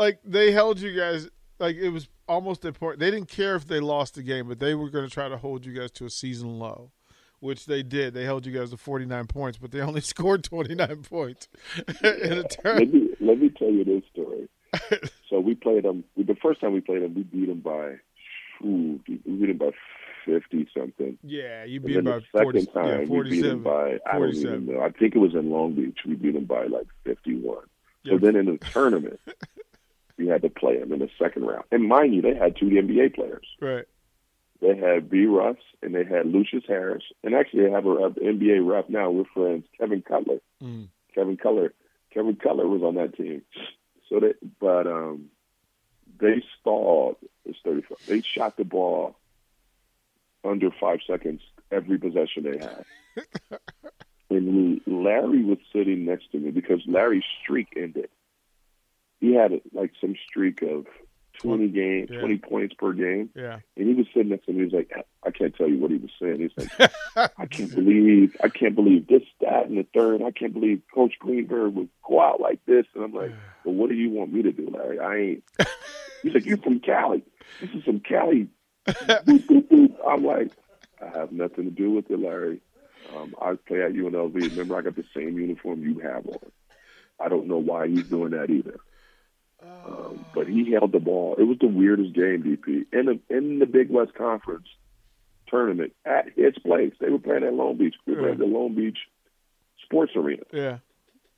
like 0.00 0.18
they 0.24 0.50
held 0.52 0.80
you 0.80 0.96
guys 0.96 1.28
like 1.58 1.76
it 1.76 1.90
was 1.90 2.08
almost 2.26 2.64
important. 2.64 3.00
They 3.00 3.10
didn't 3.10 3.28
care 3.28 3.54
if 3.56 3.66
they 3.66 3.80
lost 3.80 4.14
the 4.14 4.22
game, 4.22 4.48
but 4.48 4.58
they 4.58 4.74
were 4.74 4.88
going 4.90 5.04
to 5.06 5.10
try 5.12 5.28
to 5.28 5.36
hold 5.36 5.64
you 5.66 5.72
guys 5.78 5.90
to 5.92 6.06
a 6.06 6.10
season 6.10 6.58
low. 6.58 6.90
which 7.40 7.66
they 7.66 7.82
did. 7.82 8.14
They 8.14 8.24
held 8.24 8.46
you 8.46 8.52
guys 8.52 8.70
to 8.70 8.76
49 8.76 9.26
points, 9.26 9.58
but 9.58 9.70
they 9.70 9.80
only 9.80 10.00
scored 10.12 10.42
29 10.44 11.02
points 11.02 11.48
in 12.02 12.32
a 12.32 12.44
turn. 12.44 12.78
Let 12.78 12.92
me 12.92 13.08
let 13.20 13.38
me 13.38 13.48
tell 13.50 13.70
you 13.70 13.84
this 13.84 14.02
story. 14.12 14.48
so 15.28 15.40
we 15.40 15.54
played 15.54 15.84
them. 15.84 16.04
The 16.16 16.36
first 16.42 16.60
time 16.60 16.72
we 16.72 16.80
played 16.80 17.02
them, 17.02 17.14
we 17.14 17.22
beat 17.24 17.46
them 17.48 17.60
by, 17.60 17.96
ooh, 18.64 19.00
we 19.08 19.16
beat 19.16 19.46
them 19.48 19.58
by 19.58 19.70
fifty 20.24 20.68
something. 20.76 21.18
Yeah, 21.24 21.64
you 21.64 21.80
beat 21.80 21.94
them 21.94 22.04
by 22.04 22.18
the 22.20 22.24
second 22.32 22.52
40, 22.52 22.66
time 22.66 22.86
yeah, 22.86 22.98
we 22.98 23.04
beat 23.30 23.40
47. 23.42 23.48
them 23.48 23.62
by 23.62 23.98
I 24.06 24.12
don't 24.18 24.32
47. 24.32 24.62
even 24.62 24.74
know. 24.74 24.80
I 24.82 24.90
think 24.90 25.14
it 25.14 25.18
was 25.18 25.34
in 25.34 25.50
Long 25.50 25.74
Beach. 25.74 25.98
We 26.06 26.14
beat 26.14 26.34
them 26.34 26.44
by 26.44 26.66
like 26.66 26.86
fifty-one. 27.04 27.64
Yeah. 28.04 28.12
So 28.14 28.18
then 28.18 28.36
in 28.36 28.46
the 28.46 28.58
tournament, 28.58 29.18
we 30.20 30.28
had 30.28 30.42
to 30.42 30.50
play 30.50 30.78
them 30.78 30.92
in 30.92 30.98
the 30.98 31.08
second 31.18 31.44
round. 31.44 31.64
And 31.72 31.88
mind 31.88 32.14
you, 32.14 32.22
they 32.22 32.34
had 32.34 32.56
two 32.56 32.66
NBA 32.66 33.14
players. 33.14 33.46
Right. 33.60 33.86
They 34.60 34.76
had 34.76 35.08
B. 35.08 35.24
Russ 35.24 35.56
and 35.82 35.94
they 35.94 36.04
had 36.04 36.26
Lucius 36.26 36.64
Harris. 36.68 37.02
And 37.24 37.34
actually, 37.34 37.64
they 37.64 37.70
have 37.70 37.86
a, 37.86 37.90
a 37.90 38.10
NBA 38.10 38.66
rep 38.68 38.90
now. 38.90 39.10
We're 39.10 39.24
friends, 39.24 39.64
Kevin 39.78 40.02
Cutler. 40.02 40.40
Mm. 40.62 40.88
Kevin 41.14 41.36
Cutler. 41.36 41.72
Kevin 42.12 42.36
Cutler 42.36 42.68
was 42.68 42.82
on 42.82 42.96
that 42.96 43.16
team. 43.16 43.42
So 44.08 44.20
they, 44.20 44.34
but 44.60 44.86
um, 44.86 45.30
they 46.20 46.42
stalled. 46.60 47.16
It's 47.44 47.58
thirty-five. 47.64 47.98
They 48.06 48.20
shot 48.20 48.56
the 48.56 48.64
ball 48.64 49.16
under 50.44 50.70
five 50.80 50.98
seconds 51.06 51.40
every 51.70 51.98
possession 51.98 52.42
they 52.42 52.58
had. 52.58 52.84
and 54.30 54.80
Larry 54.86 55.44
was 55.44 55.58
sitting 55.72 56.04
next 56.04 56.32
to 56.32 56.38
me 56.38 56.50
because 56.50 56.80
Larry's 56.86 57.24
streak 57.42 57.68
ended. 57.76 58.08
He 59.20 59.34
had 59.34 59.52
like 59.72 59.92
some 60.00 60.14
streak 60.28 60.62
of 60.62 60.86
twenty 61.38 61.68
game, 61.68 62.06
Yeah. 62.10 62.20
twenty 62.20 62.38
points 62.38 62.74
per 62.74 62.92
game. 62.92 63.30
Yeah. 63.34 63.58
And 63.76 63.88
he 63.88 63.94
was 63.94 64.06
sitting 64.14 64.30
next 64.30 64.46
to 64.46 64.52
me. 64.52 64.58
He 64.60 64.64
was 64.64 64.72
like, 64.72 64.90
I 65.22 65.30
can't 65.30 65.54
tell 65.54 65.68
you 65.68 65.78
what 65.78 65.90
he 65.90 65.98
was 65.98 66.10
saying. 66.20 66.40
He's 66.40 66.68
like, 66.78 66.90
I 67.38 67.46
can't 67.46 67.74
believe, 67.74 68.36
I 68.42 68.48
can't 68.48 68.74
believe 68.74 69.06
this, 69.06 69.22
that, 69.40 69.66
and 69.66 69.76
the 69.78 69.86
third. 69.94 70.22
I 70.22 70.30
can't 70.30 70.52
believe 70.54 70.82
Coach 70.94 71.14
Greenberg 71.18 71.74
would 71.74 71.88
go 72.06 72.20
out 72.20 72.40
like 72.40 72.64
this. 72.66 72.86
And 72.94 73.04
I'm 73.04 73.12
like, 73.12 73.32
well, 73.64 73.74
what 73.74 73.88
do 73.90 73.94
you 73.94 74.10
want 74.10 74.32
me 74.32 74.42
to 74.42 74.52
do, 74.52 74.70
Larry? 74.70 74.98
I 74.98 75.16
ain't. 75.16 75.44
He's 76.22 76.34
like, 76.34 76.44
you're 76.46 76.58
from 76.58 76.80
Cali. 76.80 77.22
This 77.60 77.70
is 77.70 77.84
some 77.84 78.00
Cali. 78.00 78.48
I'm 80.06 80.24
like, 80.24 80.52
I 81.02 81.18
have 81.18 81.32
nothing 81.32 81.64
to 81.64 81.70
do 81.70 81.90
with 81.90 82.10
it, 82.10 82.18
Larry. 82.20 82.60
Um, 83.16 83.34
I 83.40 83.54
play 83.66 83.82
at 83.82 83.92
UNLV. 83.92 84.34
Remember, 84.34 84.76
I 84.76 84.82
got 84.82 84.96
the 84.96 85.04
same 85.14 85.38
uniform 85.38 85.82
you 85.82 85.98
have 86.00 86.26
on. 86.26 86.38
I 87.18 87.28
don't 87.28 87.46
know 87.48 87.58
why 87.58 87.88
he's 87.88 88.08
doing 88.08 88.30
that 88.30 88.50
either. 88.50 88.78
Um, 89.62 90.24
but 90.34 90.46
he 90.48 90.72
held 90.72 90.92
the 90.92 90.98
ball. 91.00 91.36
It 91.38 91.42
was 91.44 91.58
the 91.60 91.66
weirdest 91.66 92.14
game, 92.14 92.42
DP. 92.42 92.86
In 92.98 93.06
the 93.06 93.20
in 93.36 93.58
the 93.58 93.66
Big 93.66 93.90
West 93.90 94.14
Conference 94.14 94.66
tournament 95.48 95.92
at 96.04 96.26
its 96.36 96.58
place. 96.58 96.92
They 97.00 97.10
were 97.10 97.18
playing 97.18 97.44
at 97.44 97.52
Long 97.54 97.76
Beach. 97.76 97.94
We 98.06 98.14
were 98.14 98.26
Yeah. 98.26 98.32
at 98.32 98.38
the 98.38 98.46
Long 98.46 98.74
Beach 98.74 98.98
Sports 99.84 100.12
Arena. 100.16 100.42
Yeah. 100.52 100.78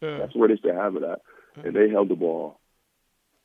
Yeah. 0.01 0.19
That's 0.19 0.35
where 0.35 0.49
they 0.49 0.53
used 0.53 0.65
to 0.65 0.75
have 0.75 0.97
it 0.97 1.03
at. 1.03 1.21
And 1.65 1.75
they 1.75 1.89
held 1.89 2.09
the 2.09 2.15
ball 2.15 2.59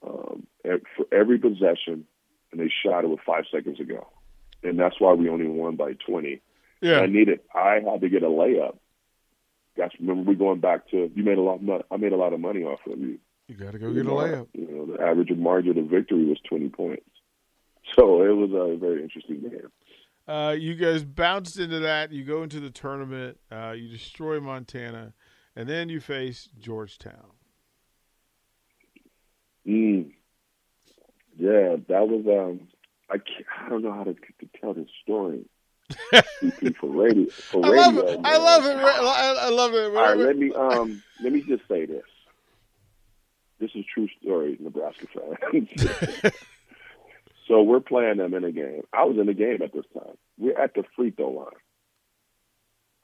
um, 0.05 0.45
for 0.63 1.05
every 1.11 1.37
possession, 1.39 2.05
and 2.51 2.59
they 2.61 2.69
shot 2.83 3.03
it 3.03 3.09
with 3.09 3.19
five 3.25 3.45
seconds 3.51 3.77
to 3.77 3.83
go. 3.85 4.07
And 4.63 4.77
that's 4.79 4.99
why 4.99 5.13
we 5.13 5.29
only 5.29 5.47
won 5.47 5.75
by 5.75 5.93
20. 5.93 6.41
Yeah. 6.81 6.99
I 6.99 7.05
needed. 7.07 7.39
I 7.55 7.75
had 7.79 8.01
to 8.01 8.09
get 8.09 8.23
a 8.23 8.27
layup. 8.27 8.77
Guys, 9.77 9.91
remember 9.99 10.29
we 10.29 10.35
going 10.35 10.59
back 10.59 10.89
to 10.89 11.11
you 11.15 11.23
made 11.23 11.37
a 11.37 11.41
lot 11.41 11.55
of 11.55 11.61
money. 11.61 11.83
I 11.91 11.97
made 11.97 12.11
a 12.13 12.17
lot 12.17 12.33
of 12.33 12.39
money 12.39 12.63
off 12.63 12.79
of 12.87 12.99
you. 12.99 13.19
You 13.47 13.55
got 13.55 13.71
to 13.71 13.79
go 13.79 13.93
get 13.93 14.05
a 14.05 14.09
layup. 14.09 14.47
You 14.53 14.67
know, 14.69 14.85
the 14.85 15.01
average 15.01 15.31
margin 15.31 15.77
of 15.77 15.85
victory 15.85 16.25
was 16.25 16.37
20 16.49 16.69
points. 16.69 17.03
So 17.95 18.21
it 18.21 18.35
was 18.35 18.51
a 18.51 18.77
very 18.77 19.01
interesting 19.01 19.41
game. 19.41 19.71
Uh, 20.27 20.51
you 20.51 20.75
guys 20.75 21.05
bounced 21.05 21.57
into 21.57 21.79
that. 21.79 22.11
You 22.11 22.25
go 22.25 22.43
into 22.43 22.59
the 22.59 22.69
tournament. 22.69 23.37
Uh, 23.49 23.73
you 23.77 23.87
destroy 23.87 24.41
Montana, 24.41 25.13
and 25.55 25.69
then 25.69 25.87
you 25.87 26.01
face 26.01 26.49
Georgetown. 26.59 27.31
Mm. 29.65 30.11
Yeah, 31.37 31.77
that 31.87 32.07
was. 32.09 32.25
Um, 32.27 32.67
I 33.09 33.19
I 33.63 33.69
don't 33.69 33.83
know 33.83 33.93
how 33.93 34.03
to, 34.03 34.13
to 34.13 34.59
tell 34.59 34.73
this 34.73 34.89
story. 35.01 35.45
For 36.79 36.89
radio. 36.89 37.29
For 37.29 37.65
I 37.65 37.69
radio, 37.69 37.81
love 37.81 37.97
it. 37.97 38.19
I 38.25 38.37
love 38.37 38.65
it. 38.65 38.77
I 38.77 39.49
love 39.49 39.73
it. 39.73 39.85
All 39.85 39.91
right, 39.93 40.17
let 40.17 40.37
me 40.37 40.51
um 40.53 41.01
let 41.23 41.31
me 41.31 41.41
just 41.41 41.63
say 41.69 41.85
this. 41.85 42.03
This 43.59 43.71
is 43.75 43.85
true 43.93 44.07
story, 44.21 44.57
Nebraska 44.59 45.07
fans. 45.51 46.33
so 47.47 47.61
we're 47.63 47.79
playing 47.79 48.17
them 48.17 48.33
in 48.33 48.43
a 48.43 48.51
game. 48.51 48.83
I 48.93 49.05
was 49.05 49.17
in 49.17 49.25
the 49.25 49.33
game 49.33 49.61
at 49.63 49.73
this 49.73 49.85
time. 49.93 50.15
We're 50.37 50.59
at 50.59 50.73
the 50.75 50.83
free 50.95 51.11
throw 51.11 51.29
line. 51.31 51.47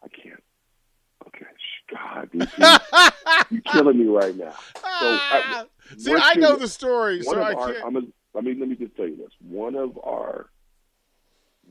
I 0.04 0.08
can't. 0.10 0.44
Okay, 1.28 1.46
God, 1.92 2.30
you're 3.50 3.62
killing 3.62 3.98
me 3.98 4.06
right 4.06 4.36
now. 4.36 4.52
So 4.52 4.82
I, 4.84 5.66
See, 5.98 6.13
I 6.16 6.34
know 6.36 6.58
the 6.58 6.68
story, 6.68 7.24
so 7.24 7.39
I 7.39 7.54
our, 7.54 7.74
can't. 7.74 7.86
I'm 7.86 7.96
a, 7.96 8.02
I 8.38 8.42
mean, 8.42 8.60
let 8.60 8.68
me 8.68 8.76
just 8.76 8.96
tell 8.98 9.08
you 9.08 9.16
this. 9.16 9.32
One 9.39 9.76
of 9.76 9.98
our 10.04 10.50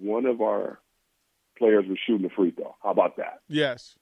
one 0.01 0.25
of 0.25 0.41
our 0.41 0.81
players 1.59 1.85
was 1.87 1.99
shooting 2.07 2.25
a 2.27 2.31
free 2.31 2.51
throw. 2.51 2.75
How 2.83 2.91
about 2.91 3.19
that? 3.19 3.41
Yes. 3.49 3.95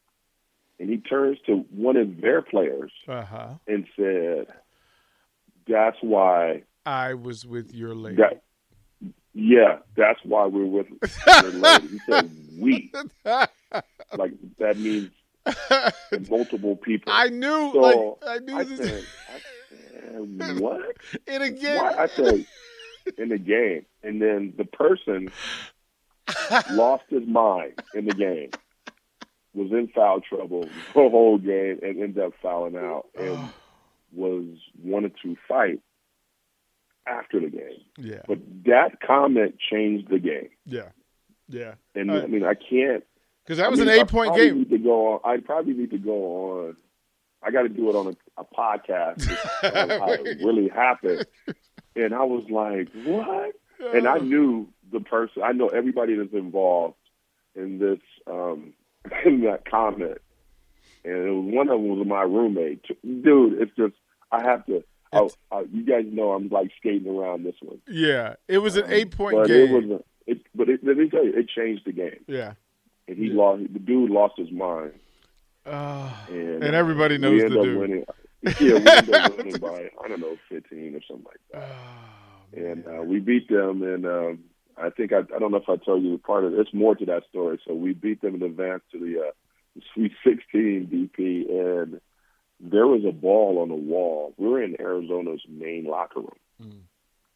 And 0.79 0.89
he 0.89 0.99
turns 0.99 1.39
to 1.47 1.65
one 1.71 1.97
of 1.97 2.21
their 2.21 2.41
players 2.43 2.93
Uh 3.09 3.25
huh. 3.25 3.49
and 3.67 3.87
said, 3.97 4.47
"That's 5.67 5.97
why 6.01 6.63
I 6.87 7.15
was 7.15 7.47
with 7.47 7.75
your 7.75 7.95
lady. 7.95 8.17
that 8.17 8.43
yeah, 9.33 9.79
that's 9.97 10.19
why 10.25 10.47
we're 10.47 10.67
with 10.67 10.87
your 11.27 11.51
lady." 11.53 11.89
He 11.89 11.99
said, 12.09 12.31
"We." 12.59 12.93
Like 14.19 14.33
that 14.59 14.77
means 14.77 15.13
multiple 16.29 16.75
people. 16.75 17.13
I 17.13 17.29
knew. 17.29 17.71
So 17.73 17.79
like 17.79 18.29
I 18.29 18.39
knew 18.45 18.57
I 18.59 18.65
this 18.65 18.79
said, 18.79 19.05
I 19.29 20.49
said, 20.49 20.61
"What?" 20.61 20.97
in 21.29 21.43
a 21.43 21.51
game. 21.51 21.77
Why? 21.77 21.95
I 21.97 22.07
said, 22.09 22.45
"In 23.19 23.29
the 23.29 23.39
game," 23.39 23.87
and 24.03 24.21
then 24.21 24.53
the 24.59 24.65
person 24.65 25.31
lost 26.73 27.05
his 27.09 27.25
mind 27.27 27.81
in 27.95 28.07
the 28.07 28.15
game. 28.15 28.51
Was 29.55 29.71
in 29.73 29.89
foul 29.95 30.21
trouble 30.21 30.63
the 30.63 31.09
whole 31.09 31.39
game 31.39 31.79
and 31.83 32.01
ended 32.03 32.19
up 32.19 32.33
fouling 32.43 32.77
out 32.77 33.07
and 33.19 33.31
oh. 33.31 33.53
Was 34.13 34.47
wanted 34.83 35.13
to 35.23 35.37
fight 35.49 35.81
after 37.07 37.41
the 37.41 37.49
game. 37.49 37.81
Yeah. 37.99 38.23
But 38.29 38.39
that 38.67 39.01
comment 39.01 39.57
changed 39.59 40.09
the 40.11 40.19
game. 40.19 40.51
Yeah. 40.67 40.91
Yeah. 41.49 41.75
And 41.95 42.11
Uh, 42.11 42.23
I 42.23 42.27
mean, 42.27 42.45
I 42.45 42.55
can't 42.55 43.05
Because 43.45 43.59
that 43.59 43.67
I 43.67 43.69
was 43.69 43.81
mean, 43.81 43.89
an 43.89 43.95
I 43.95 44.03
eight-point 44.03 44.35
game. 44.37 44.59
Need 44.59 44.71
to 44.71 44.79
go 44.79 45.15
on. 45.15 45.21
I 45.25 45.39
probably 45.39 45.75
need 45.75 45.91
to 45.91 45.99
go 45.99 46.67
on. 46.69 46.77
I 47.43 47.51
got 47.51 47.63
to 47.63 47.69
do 47.69 47.89
it 47.89 47.97
on 47.97 48.09
a, 48.09 48.41
a 48.43 48.45
podcast. 48.45 49.25
how 49.63 50.13
it 50.13 50.39
really 50.45 50.69
happened. 50.69 51.27
And 51.97 52.15
I 52.15 52.23
was 52.23 52.45
like, 52.51 52.89
"What?" 53.05 53.53
And 53.95 54.07
I 54.07 54.19
knew 54.19 54.69
the 54.93 55.01
person. 55.01 55.43
I 55.43 55.53
know 55.53 55.69
everybody 55.69 56.15
that's 56.17 56.35
involved 56.35 56.97
in 57.57 57.79
this 57.79 57.99
um, 58.27 58.75
in 59.25 59.41
that 59.45 59.65
comment. 59.69 60.19
And 61.05 61.15
it 61.15 61.31
was, 61.31 61.55
one 61.55 61.69
of 61.69 61.81
them 61.81 61.89
was 61.99 62.07
my 62.07 62.23
roommate. 62.23 62.85
Dude, 63.03 63.61
it's 63.61 63.75
just 63.77 63.95
I 64.33 64.43
have 64.43 64.65
to. 64.67 64.85
I, 65.13 65.29
I, 65.51 65.63
you 65.73 65.85
guys 65.85 66.05
know 66.09 66.33
I'm 66.33 66.49
like 66.49 66.71
skating 66.79 67.09
around 67.09 67.45
this 67.45 67.57
one. 67.61 67.81
Yeah. 67.89 68.35
It 68.47 68.59
was 68.59 68.77
an 68.77 68.85
eight-point 68.89 69.37
but 69.39 69.49
game. 69.49 69.69
it 69.69 69.73
was. 69.73 70.01
A, 70.01 70.05
it, 70.31 70.41
but 70.55 70.69
it, 70.69 70.85
let 70.85 70.97
me 70.97 71.09
tell 71.09 71.25
you, 71.25 71.33
it 71.37 71.49
changed 71.49 71.83
the 71.85 71.93
game 71.93 72.21
yeah. 72.29 72.53
and 73.09 73.19
he 73.19 73.31
lost. 73.31 73.63
The 73.73 73.81
dude 73.81 74.11
lost 74.11 74.35
his 74.37 74.53
mind, 74.53 74.93
Uh, 75.67 76.11
and, 76.29 76.63
and 76.63 76.75
everybody 76.75 77.19
knows 77.19 77.43
the 77.43 77.49
dude. 77.49 77.79
Winning. 77.79 78.05
Yeah, 78.43 78.79
we 78.79 78.87
ended 78.89 79.15
up 79.15 79.37
winning 79.37 79.57
by 79.61 79.91
I 80.03 80.09
don't 80.09 80.21
know 80.21 80.37
fifteen 80.49 80.95
or 80.95 81.01
something 81.07 81.27
like 81.27 81.41
that. 81.53 81.69
Oh, 81.69 82.59
and 82.59 82.87
uh, 82.87 83.03
we 83.03 83.19
beat 83.19 83.49
them, 83.51 83.83
and 83.83 84.07
um, 84.07 84.39
I 84.79 84.89
think 84.91 85.13
I, 85.13 85.19
I 85.19 85.39
don't 85.39 85.51
know 85.51 85.59
if 85.59 85.69
I 85.69 85.77
told 85.77 86.03
you 86.03 86.13
the 86.13 86.19
part 86.19 86.45
of 86.45 86.55
it. 86.55 86.61
it's 86.61 86.73
more 86.73 86.95
to 86.95 87.05
that 87.07 87.25
story. 87.29 87.61
So 87.67 87.75
we 87.75 87.93
beat 87.93 88.23
them 88.23 88.37
in 88.37 88.43
advance 88.43 88.83
to 88.93 88.99
the 88.99 89.21
uh, 89.21 89.31
Sweet 89.95 90.13
Sixteen 90.25 90.87
DP, 90.87 91.49
and 91.51 92.01
there 92.61 92.87
was 92.87 93.05
a 93.07 93.13
ball 93.13 93.59
on 93.63 93.69
the 93.69 93.75
wall. 93.75 94.35
We 94.37 94.49
were 94.49 94.63
in 94.63 94.81
Arizona's 94.81 95.43
main 95.49 95.85
locker 95.85 96.21
room, 96.21 96.39
Mm. 96.63 96.81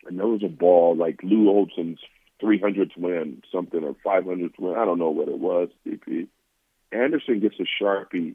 and 0.09 0.19
there 0.19 0.27
was 0.27 0.43
a 0.43 0.49
ball 0.49 0.95
like 0.97 1.23
Lute 1.23 1.49
Olson's 1.49 2.01
300th 2.43 2.97
win, 2.97 3.43
something 3.51 3.83
or 3.85 3.95
500th 4.05 4.59
win. 4.59 4.75
I 4.77 4.85
don't 4.85 4.99
know 4.99 5.11
what 5.11 5.29
it 5.29 5.39
was. 5.39 5.71
DP 5.87 6.27
Anderson 6.93 7.41
gets 7.41 7.57
a 7.59 7.65
sharpie 7.83 8.35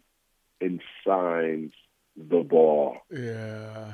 and 0.61 0.81
signs 1.05 1.71
the 2.17 2.39
ball. 2.41 2.97
Yeah. 3.11 3.93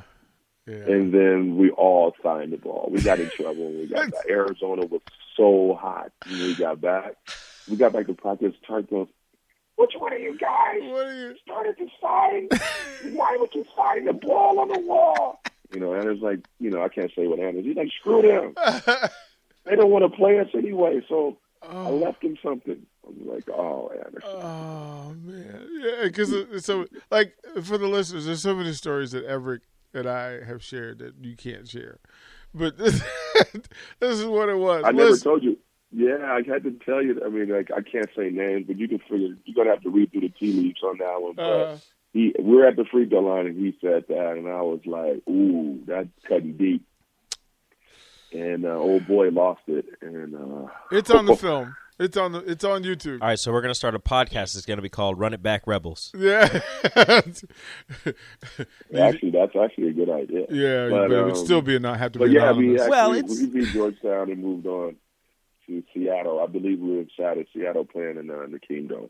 Yeah. 0.65 0.73
And 0.77 1.13
then 1.13 1.57
we 1.57 1.69
all 1.69 2.15
signed 2.23 2.51
the 2.53 2.57
ball. 2.57 2.89
We 2.91 3.01
got 3.01 3.19
in 3.19 3.29
trouble 3.35 3.69
we 3.71 3.85
got 3.87 4.11
back. 4.11 4.25
Arizona 4.29 4.85
was 4.85 5.01
so 5.37 5.77
hot 5.79 6.11
when 6.27 6.39
we 6.39 6.55
got 6.55 6.81
back. 6.81 7.15
We 7.69 7.75
got 7.75 7.93
back 7.93 8.07
to 8.07 8.13
practice. 8.13 8.55
Tark 8.65 8.89
goes, 8.89 9.07
which 9.77 9.91
one 9.97 10.13
of 10.13 10.19
you 10.19 10.37
guys 10.37 10.79
What 10.81 11.07
are 11.07 11.13
you? 11.15 11.35
started 11.43 11.77
to 11.77 11.87
sign? 12.01 12.49
Why 13.15 13.35
would 13.39 13.53
you 13.53 13.65
sign 13.75 14.05
the 14.05 14.13
ball 14.13 14.59
on 14.59 14.69
the 14.69 14.79
wall? 14.79 15.41
You 15.73 15.79
know, 15.79 15.93
Anders 15.93 16.19
like, 16.21 16.39
you 16.59 16.69
know, 16.69 16.81
I 16.83 16.89
can't 16.89 17.11
say 17.15 17.27
what 17.27 17.39
Anders. 17.39 17.65
He's 17.65 17.75
like, 17.75 17.89
screw 17.99 18.21
them. 18.21 18.55
They 19.65 19.75
don't 19.75 19.89
want 19.89 20.03
to 20.09 20.15
play 20.15 20.37
us 20.39 20.47
anyway. 20.53 21.01
So 21.09 21.37
I 21.63 21.87
Oh, 21.87 21.95
left 21.95 22.23
him 22.23 22.37
something 22.43 22.85
I'm 23.07 23.27
like, 23.27 23.49
oh, 23.49 23.91
Anderson. 24.05 24.29
Oh 24.43 25.15
man, 25.23 25.67
yeah, 25.81 26.03
because 26.03 26.63
so 26.63 26.85
like 27.09 27.33
for 27.63 27.79
the 27.79 27.87
listeners, 27.87 28.27
there's 28.27 28.43
so 28.43 28.55
many 28.55 28.73
stories 28.73 29.11
that 29.13 29.27
Evric 29.27 29.61
and 29.91 30.07
I 30.07 30.43
have 30.43 30.63
shared 30.63 30.99
that 30.99 31.15
you 31.19 31.35
can't 31.35 31.67
share, 31.67 31.97
but 32.53 32.77
this, 32.77 33.01
this 33.99 34.19
is 34.19 34.25
what 34.25 34.49
it 34.49 34.57
was. 34.57 34.83
I 34.85 34.91
never 34.91 35.09
Listen- 35.09 35.23
told 35.23 35.43
you. 35.43 35.57
Yeah, 35.97 36.17
I 36.29 36.41
had 36.45 36.63
to 36.63 36.71
tell 36.85 37.01
you. 37.01 37.21
I 37.25 37.29
mean, 37.29 37.47
like 37.47 37.71
I 37.71 37.79
can't 37.81 38.09
say 38.17 38.29
names, 38.29 38.65
but 38.67 38.77
you 38.77 38.89
can 38.89 38.99
figure. 38.99 39.29
You're 39.45 39.55
gonna 39.55 39.69
have 39.69 39.81
to 39.83 39.89
read 39.89 40.11
through 40.11 40.21
the 40.21 40.29
tea 40.29 40.51
leaves 40.51 40.83
on 40.83 40.97
that 40.97 41.21
one. 41.21 41.35
But 41.35 41.43
Uh, 41.43 41.77
he, 42.11 42.35
we're 42.37 42.67
at 42.67 42.75
the 42.75 42.83
free 42.83 43.07
throw 43.07 43.21
line, 43.21 43.45
and 43.45 43.57
he 43.57 43.77
said 43.79 44.03
that, 44.09 44.33
and 44.33 44.45
I 44.49 44.61
was 44.61 44.81
like, 44.85 45.21
"Ooh, 45.29 45.79
that's 45.85 46.09
cutting 46.27 46.57
deep." 46.57 46.83
And 48.33 48.65
uh, 48.65 48.77
old 48.77 49.07
boy 49.07 49.29
lost 49.29 49.61
it, 49.67 49.85
and 50.01 50.35
uh, 50.35 50.67
it's 50.91 51.09
on 51.09 51.27
the 51.27 51.35
film. 51.37 51.77
It's 51.97 52.17
on 52.17 52.33
the. 52.33 52.39
It's 52.39 52.65
on 52.65 52.83
YouTube. 52.83 53.21
All 53.21 53.29
right, 53.29 53.39
so 53.39 53.53
we're 53.53 53.61
gonna 53.61 53.73
start 53.73 53.95
a 53.95 53.99
podcast. 53.99 54.57
It's 54.57 54.65
gonna 54.65 54.81
be 54.81 54.89
called 54.89 55.17
"Run 55.17 55.33
It 55.33 55.41
Back 55.41 55.65
Rebels." 55.65 56.11
Yeah. 56.13 56.59
actually, 58.93 59.31
that's 59.31 59.55
actually 59.55 59.87
a 59.87 59.93
good 59.93 60.09
idea. 60.09 60.45
Yeah, 60.49 60.89
but, 60.89 61.09
it 61.09 61.23
would 61.23 61.37
um, 61.37 61.45
still 61.45 61.61
be 61.61 61.77
a 61.77 61.79
not 61.79 61.99
have 61.99 62.11
to 62.11 62.19
But 62.19 62.25
be 62.25 62.31
yeah, 62.33 62.51
we 62.51 62.73
actually, 62.73 62.89
Well, 62.89 63.13
it's- 63.13 63.39
we 63.39 63.47
beat 63.47 63.69
Georgetown 63.69 64.29
and 64.29 64.43
moved 64.43 64.67
on 64.67 64.97
to 65.67 65.83
Seattle. 65.93 66.39
I 66.41 66.47
believe 66.47 66.79
we 66.79 66.95
were 66.97 67.01
excited. 67.01 67.47
Seattle 67.53 67.85
playing 67.85 68.17
in, 68.17 68.29
uh, 68.29 68.41
in 68.43 68.51
the 68.51 68.59
Kingdom. 68.59 69.09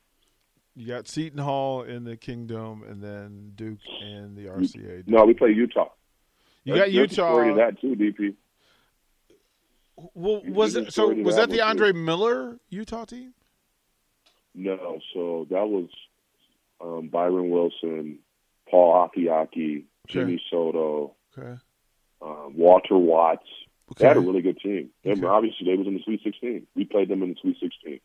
You 0.76 0.88
got 0.88 1.08
Seton 1.08 1.40
Hall 1.40 1.84
in 1.84 2.04
the 2.04 2.18
Kingdom, 2.18 2.84
and 2.88 3.02
then 3.02 3.54
Duke 3.56 3.80
and 4.04 4.36
the 4.36 4.48
RCA. 4.48 5.04
No, 5.08 5.24
we 5.26 5.34
play 5.34 5.52
Utah. 5.52 5.90
You 6.66 6.76
got 6.76 6.92
there's 6.92 7.12
a 7.12 7.14
story 7.14 7.48
Utah. 7.50 7.58
that 7.58 7.80
too, 7.80 7.96
DP. 7.96 8.34
Well, 10.14 10.42
was 10.46 10.76
it 10.76 10.92
so? 10.94 11.14
Was 11.14 11.36
that 11.38 11.50
that 11.50 11.56
the 11.56 11.62
Andre 11.62 11.94
Miller 11.94 12.58
Utah 12.70 13.06
team? 13.06 13.34
No, 14.54 15.00
so 15.14 15.48
that 15.50 15.68
was 15.68 15.88
um, 16.82 17.08
Byron 17.08 17.50
Wilson, 17.50 18.20
Paul 18.70 19.10
Afeaki, 19.16 19.84
Jimmy 20.08 20.42
Soto, 20.50 21.14
Okay. 21.38 21.58
um, 22.22 22.54
Walter 22.58 22.98
Watts. 22.98 23.48
They 23.98 24.08
had 24.08 24.18
a 24.18 24.20
really 24.20 24.42
good 24.42 24.60
team. 24.60 24.90
And 25.04 25.20
Okay. 25.24 25.28
obviously, 25.28 25.68
they 25.68 25.78
was 25.78 25.88
in 25.88 25.94
the 25.94 26.02
Sweet 26.04 26.22
16. 26.24 26.66
We 26.76 26.86
played 26.86 27.08
them 27.10 27.22
in 27.24 27.30
the 27.30 27.36
Sweet 27.42 27.58
16. 27.60 28.00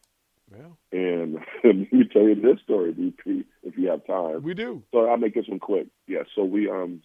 Well, 0.51 0.77
And 0.93 1.35
let 1.65 1.93
me 1.93 2.05
tell 2.13 2.23
you 2.23 2.35
this 2.35 2.61
story, 2.61 2.93
DP, 2.93 3.45
if 3.63 3.79
you 3.79 3.89
have 3.89 4.05
time. 4.07 4.43
we 4.43 4.55
do. 4.55 4.83
So 4.93 5.07
I'll 5.09 5.17
make 5.17 5.35
this 5.35 5.49
one 5.49 5.59
quick. 5.61 5.87
Yeah, 6.07 6.25
so 6.35 6.45
we 6.45 6.69
um 6.69 7.03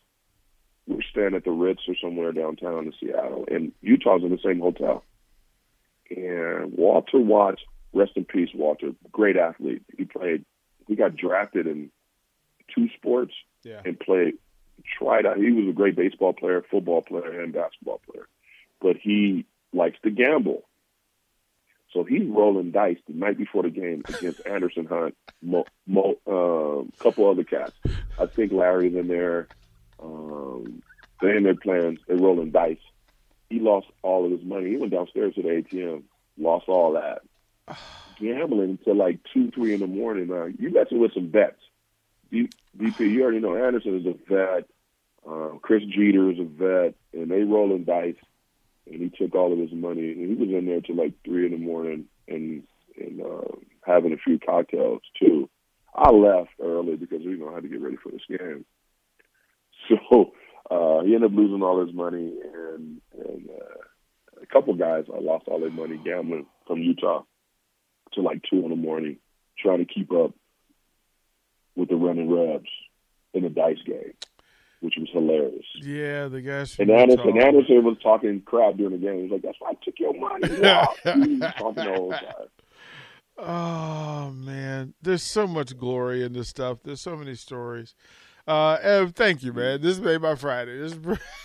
we're 0.88 1.02
staying 1.10 1.34
at 1.36 1.44
the 1.46 1.52
Ritz 1.52 1.82
or 1.88 1.96
somewhere 2.02 2.32
downtown 2.32 2.86
in 2.86 2.94
Seattle, 3.00 3.46
and 3.50 3.72
Utah's 3.82 4.24
in 4.24 4.30
the 4.30 4.38
same 4.44 4.60
hotel. 4.60 5.04
And 6.16 6.74
Walter 6.78 7.20
Watts, 7.20 7.62
rest 7.94 8.12
in 8.16 8.26
peace, 8.26 8.50
Walter, 8.54 8.92
great 9.12 9.38
athlete. 9.38 9.82
He 9.98 10.06
played. 10.06 10.46
He 10.88 10.96
got 10.96 11.16
drafted 11.16 11.66
in 11.66 11.90
two 12.74 12.88
sports 12.96 13.34
Yeah. 13.64 13.82
and 13.86 14.00
played. 14.00 14.36
Tried 15.00 15.26
out. 15.26 15.38
He 15.38 15.52
was 15.52 15.68
a 15.70 15.74
great 15.74 15.96
baseball 15.96 16.34
player, 16.34 16.62
football 16.70 17.02
player, 17.02 17.42
and 17.42 17.54
basketball 17.54 18.02
player. 18.12 18.28
But 18.86 18.98
he 18.98 19.48
likes 19.74 19.98
to 20.04 20.12
gamble. 20.12 20.62
So 21.92 22.04
he's 22.04 22.28
rolling 22.28 22.70
dice 22.70 23.00
the 23.08 23.16
night 23.16 23.36
before 23.36 23.64
the 23.64 23.72
game 23.72 24.04
against 24.08 24.46
Anderson 24.46 24.86
Hunt, 24.86 25.18
Mo, 25.42 25.66
Mo, 25.88 26.14
um, 26.28 26.92
couple 27.00 27.28
other 27.28 27.44
cats. 27.44 27.72
I 28.20 28.28
think 28.28 28.52
Larry's 28.52 28.94
in 28.94 29.08
there. 29.08 29.48
Um, 30.00 30.84
they're 31.20 31.36
in 31.36 31.42
their 31.42 31.56
plans. 31.56 31.98
They're 32.08 32.16
rolling 32.16 32.52
dice. 32.52 32.78
He 33.50 33.60
lost 33.60 33.88
all 34.04 34.24
of 34.24 34.32
his 34.32 34.44
money. 34.44 34.70
He 34.70 34.78
went 34.78 34.92
downstairs 34.92 35.34
to 35.34 35.42
the 35.42 35.50
ATM, 35.50 36.04
lost 36.38 36.66
all 36.68 36.94
that. 36.94 37.24
Gambling 38.20 38.70
until 38.70 38.98
like 38.98 39.18
two, 39.34 39.50
three 39.50 39.74
in 39.74 39.80
the 39.80 39.88
morning. 39.88 40.28
Now 40.28 40.46
you 40.46 40.70
messing 40.70 41.00
with 41.00 41.16
some 41.16 41.30
bets. 41.30 41.60
DP, 42.32 43.00
you 43.00 43.24
already 43.24 43.40
know 43.40 43.56
Anderson 43.56 44.00
is 44.00 44.06
a 44.06 44.14
vet. 44.32 44.70
Um, 45.26 45.58
Chris 45.64 45.82
Jeter 45.86 46.30
is 46.30 46.38
a 46.38 46.44
vet, 46.44 46.94
and 47.14 47.32
they 47.32 47.42
rolling 47.42 47.84
dice. 47.84 48.14
And 48.88 49.02
he 49.02 49.10
took 49.10 49.36
all 49.36 49.52
of 49.52 49.60
his 49.60 49.72
money, 49.74 50.12
and 50.12 50.30
he 50.30 50.36
was 50.36 50.50
in 50.50 50.66
there 50.68 50.82
till 50.82 50.96
like 50.96 51.14
three 51.24 51.46
in 51.46 51.52
the 51.52 51.58
morning, 51.58 52.06
and 52.28 52.64
and 52.98 53.22
uh, 53.22 53.56
having 53.86 54.14
a 54.14 54.18
few 54.18 54.40
cocktails 54.40 55.02
too. 55.20 55.50
I 55.94 56.12
left 56.12 56.52
early 56.62 56.96
because 56.96 57.22
you 57.22 57.38
know 57.38 57.50
I 57.50 57.56
had 57.56 57.64
to 57.64 57.70
get 57.70 57.82
ready 57.82 57.98
for 58.02 58.12
this 58.12 58.22
game. 58.30 58.66
So 59.88 60.32
uh, 60.72 61.04
he 61.04 61.14
ended 61.14 61.32
up 61.32 61.38
losing 61.38 61.62
all 61.62 61.86
his 61.86 61.94
money, 61.94 62.34
and 62.42 63.02
and 63.14 63.50
uh, 63.50 64.42
a 64.42 64.46
couple 64.48 64.74
guys 64.74 65.06
I 65.14 65.20
lost 65.20 65.48
all 65.48 65.60
their 65.60 65.70
money 65.70 66.00
gambling 66.04 66.48
from 66.66 66.80
Utah 66.80 67.24
to 68.14 68.22
like 68.22 68.42
two 68.50 68.64
in 68.64 68.70
the 68.70 68.76
morning, 68.76 69.18
trying 69.60 69.86
to 69.86 69.94
keep 69.94 70.12
up 70.12 70.34
with 71.76 71.90
the 71.90 71.96
running 71.96 72.32
rebs 72.32 72.70
in 73.34 73.44
the 73.44 73.50
dice 73.50 73.78
game, 73.86 74.14
which 74.86 74.96
was 74.98 75.10
hilarious. 75.12 75.66
Yeah, 75.82 76.28
the 76.28 76.42
guys. 76.42 76.78
And 76.80 76.90
Anderson, 76.92 77.36
Utah. 77.36 77.48
Anderson 77.48 77.84
was 77.84 77.98
talking 78.02 78.42
crap 78.46 78.76
during 78.78 78.94
the 78.94 78.98
game. 79.06 79.18
He 79.18 79.24
was 79.24 79.32
like, 79.32 79.42
"That's 79.42 79.58
why 79.60 79.72
I 79.72 79.74
took 79.84 79.96
your 80.00 80.14
money." 80.14 80.48
He 80.48 80.62
was 80.62 81.54
talking 81.58 81.84
the 81.84 81.94
whole 81.96 82.12
time. 82.12 82.50
Oh 83.38 84.32
man, 84.32 84.94
there's 85.02 85.24
so 85.24 85.46
much 85.46 85.78
glory 85.78 86.24
in 86.24 86.34
this 86.34 86.48
stuff. 86.48 86.78
There's 86.84 87.02
so 87.02 87.16
many 87.18 87.36
stories. 87.36 87.94
Uh, 88.48 88.78
Ev, 88.82 89.14
thank 89.14 89.44
you, 89.44 89.52
man. 89.52 89.82
This 89.82 90.00
made 90.00 90.22
my 90.22 90.36
Friday. 90.36 90.78
This 90.78 90.96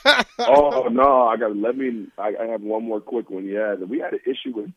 oh 0.38 0.88
no, 0.92 1.26
I 1.26 1.36
got. 1.36 1.56
Let 1.56 1.76
me. 1.76 2.06
I, 2.18 2.32
I 2.40 2.46
have 2.46 2.60
one 2.60 2.84
more 2.84 3.00
quick 3.00 3.30
one. 3.30 3.44
Yeah, 3.46 3.74
we 3.74 3.98
had 3.98 4.12
an 4.12 4.20
issue 4.26 4.54
with 4.54 4.70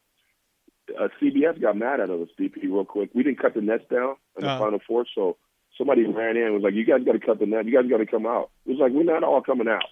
uh, 0.99 1.09
CBS 1.21 1.61
got 1.61 1.77
mad 1.77 1.99
at 1.99 2.09
us, 2.09 2.29
DP, 2.39 2.63
real 2.63 2.85
quick. 2.85 3.09
We 3.13 3.23
didn't 3.23 3.39
cut 3.41 3.53
the 3.53 3.61
nets 3.61 3.83
down 3.91 4.15
in 4.37 4.43
the 4.45 4.49
Uh. 4.49 4.59
final 4.59 4.79
four, 4.87 5.05
so 5.13 5.37
somebody 5.77 6.05
ran 6.05 6.37
in 6.37 6.43
and 6.43 6.53
was 6.53 6.63
like, 6.63 6.73
"You 6.73 6.85
guys 6.85 7.03
got 7.03 7.13
to 7.13 7.19
cut 7.19 7.39
the 7.39 7.45
net. 7.45 7.65
You 7.65 7.73
guys 7.79 7.89
got 7.89 7.97
to 7.97 8.05
come 8.05 8.25
out." 8.25 8.49
It 8.65 8.71
was 8.71 8.79
like 8.79 8.91
we're 8.91 9.03
not 9.03 9.23
all 9.23 9.41
coming 9.41 9.67
out. 9.67 9.85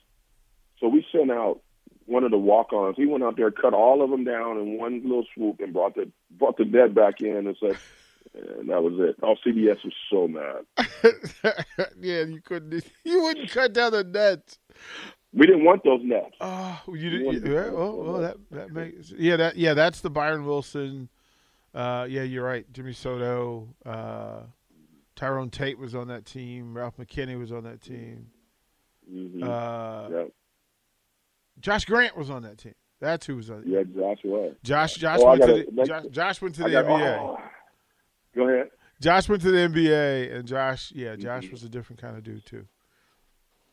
So 0.80 0.88
we 0.88 1.06
sent 1.12 1.32
out 1.32 1.62
one 2.06 2.24
of 2.24 2.32
the 2.32 2.38
walk-ons. 2.38 2.96
He 2.98 3.06
went 3.06 3.24
out 3.24 3.38
there, 3.38 3.52
cut 3.52 3.74
all 3.74 4.04
of 4.04 4.10
them 4.10 4.24
down 4.24 4.58
in 4.58 4.78
one 4.78 5.02
little 5.04 5.26
swoop, 5.36 5.60
and 5.60 5.74
brought 5.74 5.96
the 5.96 6.10
brought 6.32 6.58
the 6.58 6.66
net 6.66 6.94
back 6.96 7.22
in 7.22 7.48
and 7.48 7.56
said, 7.60 7.78
and 8.34 8.70
that 8.70 8.82
was 8.82 8.94
it. 8.98 9.16
Oh, 9.22 9.36
CBS 9.46 9.78
was 9.84 9.94
so 10.10 10.28
mad. 10.28 10.66
yeah, 12.00 12.24
you 12.24 12.42
couldn't. 12.44 12.84
You 13.04 13.24
wouldn't 13.24 13.50
cut 13.52 13.74
down 13.74 13.92
the 13.92 14.04
nets. 14.04 14.58
We 15.34 15.46
didn't 15.48 15.64
want 15.64 15.84
those 15.84 16.02
nets. 16.04 16.36
Oh, 16.42 16.82
you 16.88 16.94
We 16.94 17.10
did. 17.10 17.26
wanted 17.26 17.48
Yeah, 17.48 17.70
oh, 17.72 18.04
oh, 18.08 18.22
that 18.22 18.38
that 18.52 18.72
makes. 18.72 19.12
Yeah, 19.12 19.38
that 19.38 19.56
yeah, 19.58 19.74
that's 19.74 20.02
the 20.02 20.10
Byron 20.10 20.46
Wilson. 20.46 21.10
Uh, 21.74 22.06
yeah, 22.10 22.24
you're 22.24 22.44
right. 22.44 22.66
Jimmy 22.74 22.92
Soto, 22.94 23.70
uh, 23.86 24.42
Tyrone 25.16 25.50
Tate 25.50 25.78
was 25.78 25.94
on 25.96 26.08
that 26.08 26.26
team. 26.26 26.76
Ralph 26.76 26.98
McKinney 26.98 27.38
was 27.38 27.52
on 27.52 27.64
that 27.66 27.82
team. 27.82 28.28
Mhm. 29.12 29.44
Uh, 29.44 30.10
yeah, 30.10 30.24
Josh 31.60 31.86
Grant 31.86 32.16
was 32.18 32.30
on 32.30 32.44
that 32.44 32.58
team. 32.58 32.76
That's 33.00 33.26
who 33.26 33.36
was 33.36 33.50
on. 33.50 33.64
yeah, 33.66 33.84
Josh 33.84 34.20
was. 34.24 34.56
Josh. 34.64 34.94
Josh 34.96 35.20
Oh, 35.22 35.30
went 35.30 35.42
to 35.44 35.66
the. 35.72 35.84
Josh, 35.86 36.04
Josh 36.12 36.42
went 36.42 36.56
to 36.56 36.64
the 36.64 36.70
got- 36.72 36.86
NBA. 36.86 37.18
oh. 37.20 37.38
Go 38.36 38.48
ahead. 38.48 38.70
Josh 39.02 39.28
went 39.28 39.42
to 39.42 39.52
the 39.52 39.58
NBA, 39.58 40.32
and 40.32 40.48
Josh, 40.48 40.92
yeah, 40.94 41.16
Josh 41.16 41.46
Mhm. 41.48 41.52
was 41.52 41.64
a 41.64 41.70
different 41.70 42.00
kind 42.02 42.16
of 42.16 42.24
dude 42.24 42.46
too. 42.46 42.68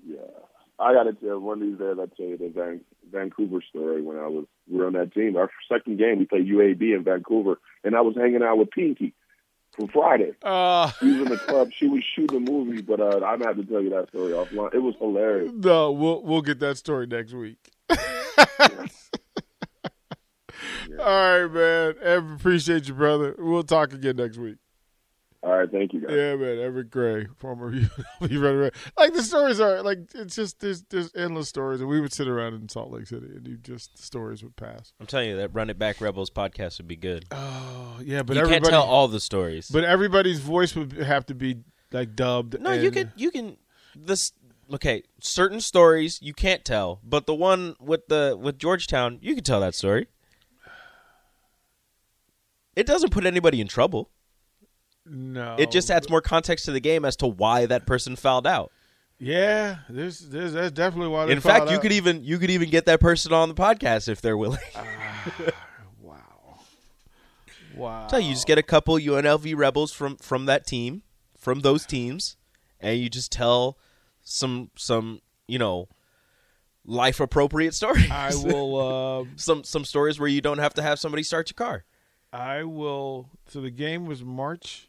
Yeah, 0.02 0.20
I 0.78 0.94
got 0.94 1.02
to 1.04 1.12
tell 1.12 1.38
one 1.40 1.60
of 1.62 1.68
these 1.68 1.78
days. 1.78 1.96
I 2.00 2.06
tell 2.16 2.26
you 2.26 2.38
the 2.38 2.48
Van, 2.48 2.80
Vancouver 3.10 3.60
story 3.68 4.00
when 4.02 4.16
I 4.16 4.26
was 4.26 4.46
we 4.66 4.78
were 4.78 4.86
on 4.86 4.94
that 4.94 5.12
team. 5.12 5.36
Our 5.36 5.50
second 5.70 5.98
game, 5.98 6.18
we 6.18 6.24
played 6.24 6.46
UAB 6.46 6.94
in 6.94 7.04
Vancouver, 7.04 7.60
and 7.84 7.94
I 7.94 8.00
was 8.00 8.16
hanging 8.16 8.42
out 8.42 8.56
with 8.58 8.70
Pinky 8.70 9.14
from 9.76 9.88
Friday. 9.88 10.32
Uh, 10.42 10.90
She 11.00 11.06
was 11.06 11.16
in 11.16 11.24
the 11.28 11.36
club. 11.46 11.70
She 11.76 11.86
was 11.86 12.02
shooting 12.14 12.36
a 12.36 12.40
movie, 12.50 12.82
but 12.82 13.00
uh, 13.00 13.24
I'm 13.24 13.38
gonna 13.38 13.46
have 13.48 13.56
to 13.56 13.64
tell 13.64 13.80
you 13.82 13.90
that 13.90 14.08
story 14.08 14.32
offline. 14.32 14.74
It 14.74 14.78
was 14.82 14.94
hilarious. 14.98 15.52
no, 15.54 15.92
we'll 15.92 16.22
we'll 16.22 16.42
get 16.42 16.58
that 16.60 16.76
story 16.78 17.06
next 17.06 17.32
week. 17.32 17.58
All 20.98 21.06
right, 21.06 21.46
man. 21.46 21.94
Ev, 22.02 22.30
appreciate 22.32 22.88
you, 22.88 22.94
brother. 22.94 23.34
We'll 23.38 23.62
talk 23.62 23.92
again 23.92 24.16
next 24.16 24.36
week. 24.38 24.56
All 25.40 25.56
right, 25.56 25.70
thank 25.70 25.92
you 25.92 26.00
guys. 26.00 26.10
Yeah, 26.10 26.34
man. 26.34 26.56
Evric 26.56 26.90
Gray, 26.90 27.26
former 27.36 27.72
UNLV 28.20 28.42
runner. 28.42 28.70
Like 28.98 29.14
the 29.14 29.22
stories 29.22 29.60
are 29.60 29.82
like 29.82 30.00
it's 30.14 30.34
just 30.34 30.58
there's 30.58 30.82
there's 30.90 31.14
endless 31.14 31.48
stories, 31.48 31.80
and 31.80 31.88
we 31.88 32.00
would 32.00 32.12
sit 32.12 32.26
around 32.26 32.54
in 32.54 32.68
Salt 32.68 32.90
Lake 32.90 33.06
City, 33.06 33.28
and 33.36 33.46
you 33.46 33.56
just 33.56 33.96
the 33.96 34.02
stories 34.02 34.42
would 34.42 34.56
pass. 34.56 34.92
I'm 34.98 35.06
telling 35.06 35.28
you 35.30 35.36
that 35.36 35.54
Run 35.54 35.70
It 35.70 35.78
Back 35.78 36.00
Rebels 36.00 36.30
podcast 36.30 36.78
would 36.78 36.88
be 36.88 36.96
good. 36.96 37.26
Oh 37.30 38.00
yeah, 38.02 38.24
but 38.24 38.34
you 38.34 38.42
everybody 38.42 38.62
can't 38.62 38.64
tell 38.64 38.82
all 38.82 39.06
the 39.06 39.20
stories. 39.20 39.68
But 39.68 39.84
everybody's 39.84 40.40
voice 40.40 40.74
would 40.74 40.92
have 40.92 41.24
to 41.26 41.34
be 41.34 41.58
like 41.92 42.16
dubbed. 42.16 42.60
no, 42.60 42.72
you 42.72 42.90
can 42.90 43.12
you 43.14 43.30
can 43.30 43.58
this 43.94 44.32
okay. 44.74 45.04
Certain 45.20 45.60
stories 45.60 46.18
you 46.20 46.34
can't 46.34 46.64
tell, 46.64 47.00
but 47.04 47.26
the 47.26 47.34
one 47.34 47.76
with 47.78 48.08
the 48.08 48.36
with 48.40 48.58
Georgetown, 48.58 49.18
you 49.22 49.36
can 49.36 49.44
tell 49.44 49.60
that 49.60 49.76
story. 49.76 50.08
It 52.74 52.86
doesn't 52.86 53.10
put 53.10 53.24
anybody 53.24 53.60
in 53.60 53.68
trouble. 53.68 54.10
No, 55.10 55.56
It 55.58 55.70
just 55.70 55.90
adds 55.90 56.08
more 56.10 56.20
context 56.20 56.64
to 56.66 56.72
the 56.72 56.80
game 56.80 57.04
as 57.04 57.16
to 57.16 57.26
why 57.26 57.66
that 57.66 57.86
person 57.86 58.16
fouled 58.16 58.46
out. 58.46 58.72
Yeah, 59.18 59.78
there's, 59.88 60.20
there's 60.20 60.52
that's 60.52 60.70
definitely 60.70 61.08
why. 61.08 61.26
They 61.26 61.32
In 61.32 61.40
fact, 61.40 61.70
you 61.70 61.76
out. 61.76 61.82
could 61.82 61.92
even 61.92 62.22
you 62.22 62.38
could 62.38 62.50
even 62.50 62.70
get 62.70 62.86
that 62.86 63.00
person 63.00 63.32
on 63.32 63.48
the 63.48 63.54
podcast 63.54 64.08
if 64.08 64.20
they're 64.20 64.36
willing. 64.36 64.60
Wow, 66.00 66.60
Wow. 67.74 68.06
So 68.08 68.16
you 68.16 68.32
just 68.32 68.46
get 68.46 68.58
a 68.58 68.62
couple 68.62 68.94
UNLV 68.96 69.56
rebels 69.56 69.92
from 69.92 70.16
from 70.16 70.46
that 70.46 70.66
team, 70.66 71.02
from 71.36 71.60
those 71.60 71.84
teams, 71.86 72.36
and 72.80 72.98
you 72.98 73.08
just 73.08 73.30
tell 73.32 73.76
some 74.22 74.70
some 74.76 75.20
you 75.46 75.58
know 75.58 75.88
life 76.84 77.20
appropriate 77.20 77.74
stories. 77.74 78.10
I 78.10 78.32
will. 78.34 78.76
Uh, 78.76 79.24
some 79.36 79.64
some 79.64 79.84
stories 79.84 80.18
where 80.18 80.28
you 80.28 80.40
don't 80.40 80.58
have 80.58 80.74
to 80.74 80.82
have 80.82 80.98
somebody 80.98 81.22
start 81.22 81.50
your 81.50 81.54
car. 81.66 81.84
I 82.32 82.62
will. 82.64 83.30
So 83.48 83.60
the 83.60 83.70
game 83.70 84.06
was 84.06 84.22
March 84.22 84.88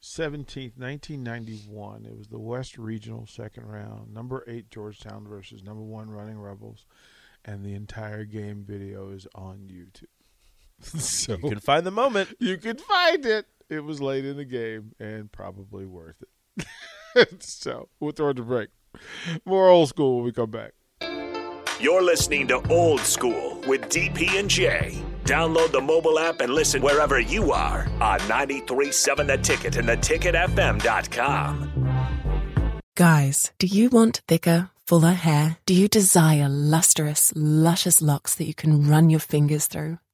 seventeenth, 0.00 0.74
nineteen 0.76 1.22
ninety 1.22 1.56
one. 1.68 2.04
It 2.06 2.16
was 2.16 2.28
the 2.28 2.38
West 2.38 2.78
Regional 2.78 3.26
second 3.26 3.66
round. 3.66 4.12
Number 4.12 4.44
eight 4.46 4.70
Georgetown 4.70 5.26
versus 5.28 5.62
number 5.62 5.82
one 5.82 6.10
Running 6.10 6.38
Rebels, 6.38 6.86
and 7.44 7.64
the 7.64 7.74
entire 7.74 8.24
game 8.24 8.64
video 8.66 9.10
is 9.10 9.26
on 9.34 9.68
YouTube. 9.70 10.04
so 11.00 11.32
You 11.42 11.48
can 11.50 11.60
find 11.60 11.86
the 11.86 11.90
moment. 11.90 12.34
you 12.38 12.56
can 12.58 12.76
find 12.78 13.24
it. 13.26 13.46
It 13.68 13.80
was 13.80 14.00
late 14.00 14.24
in 14.24 14.36
the 14.36 14.44
game 14.44 14.92
and 15.00 15.30
probably 15.32 15.86
worth 15.86 16.22
it. 16.56 16.66
so 17.42 17.88
we'll 17.98 18.12
throw 18.12 18.28
it 18.28 18.34
to 18.34 18.42
break. 18.42 18.68
More 19.44 19.68
old 19.68 19.88
school 19.88 20.16
when 20.16 20.24
we 20.24 20.32
come 20.32 20.50
back. 20.50 20.72
You're 21.80 22.02
listening 22.02 22.46
to 22.48 22.66
Old 22.70 23.00
School 23.00 23.60
with 23.66 23.82
DP 23.90 24.38
and 24.38 24.48
J. 24.48 25.02
Download 25.26 25.72
the 25.72 25.80
mobile 25.80 26.20
app 26.20 26.40
and 26.40 26.54
listen 26.54 26.80
wherever 26.80 27.18
you 27.18 27.52
are 27.52 27.88
on 28.00 28.20
93.7 28.20 29.26
The 29.26 29.36
Ticket 29.38 29.76
and 29.76 29.88
theticketfm.com. 29.88 31.72
Guys, 32.94 33.52
do 33.58 33.66
you 33.66 33.90
want 33.90 34.22
thicker, 34.28 34.70
fuller 34.86 35.12
hair? 35.12 35.58
Do 35.66 35.74
you 35.74 35.88
desire 35.88 36.48
lustrous, 36.48 37.32
luscious 37.34 38.00
locks 38.00 38.36
that 38.36 38.46
you 38.46 38.54
can 38.54 38.88
run 38.88 39.10
your 39.10 39.20
fingers 39.20 39.66
through? 39.66 39.98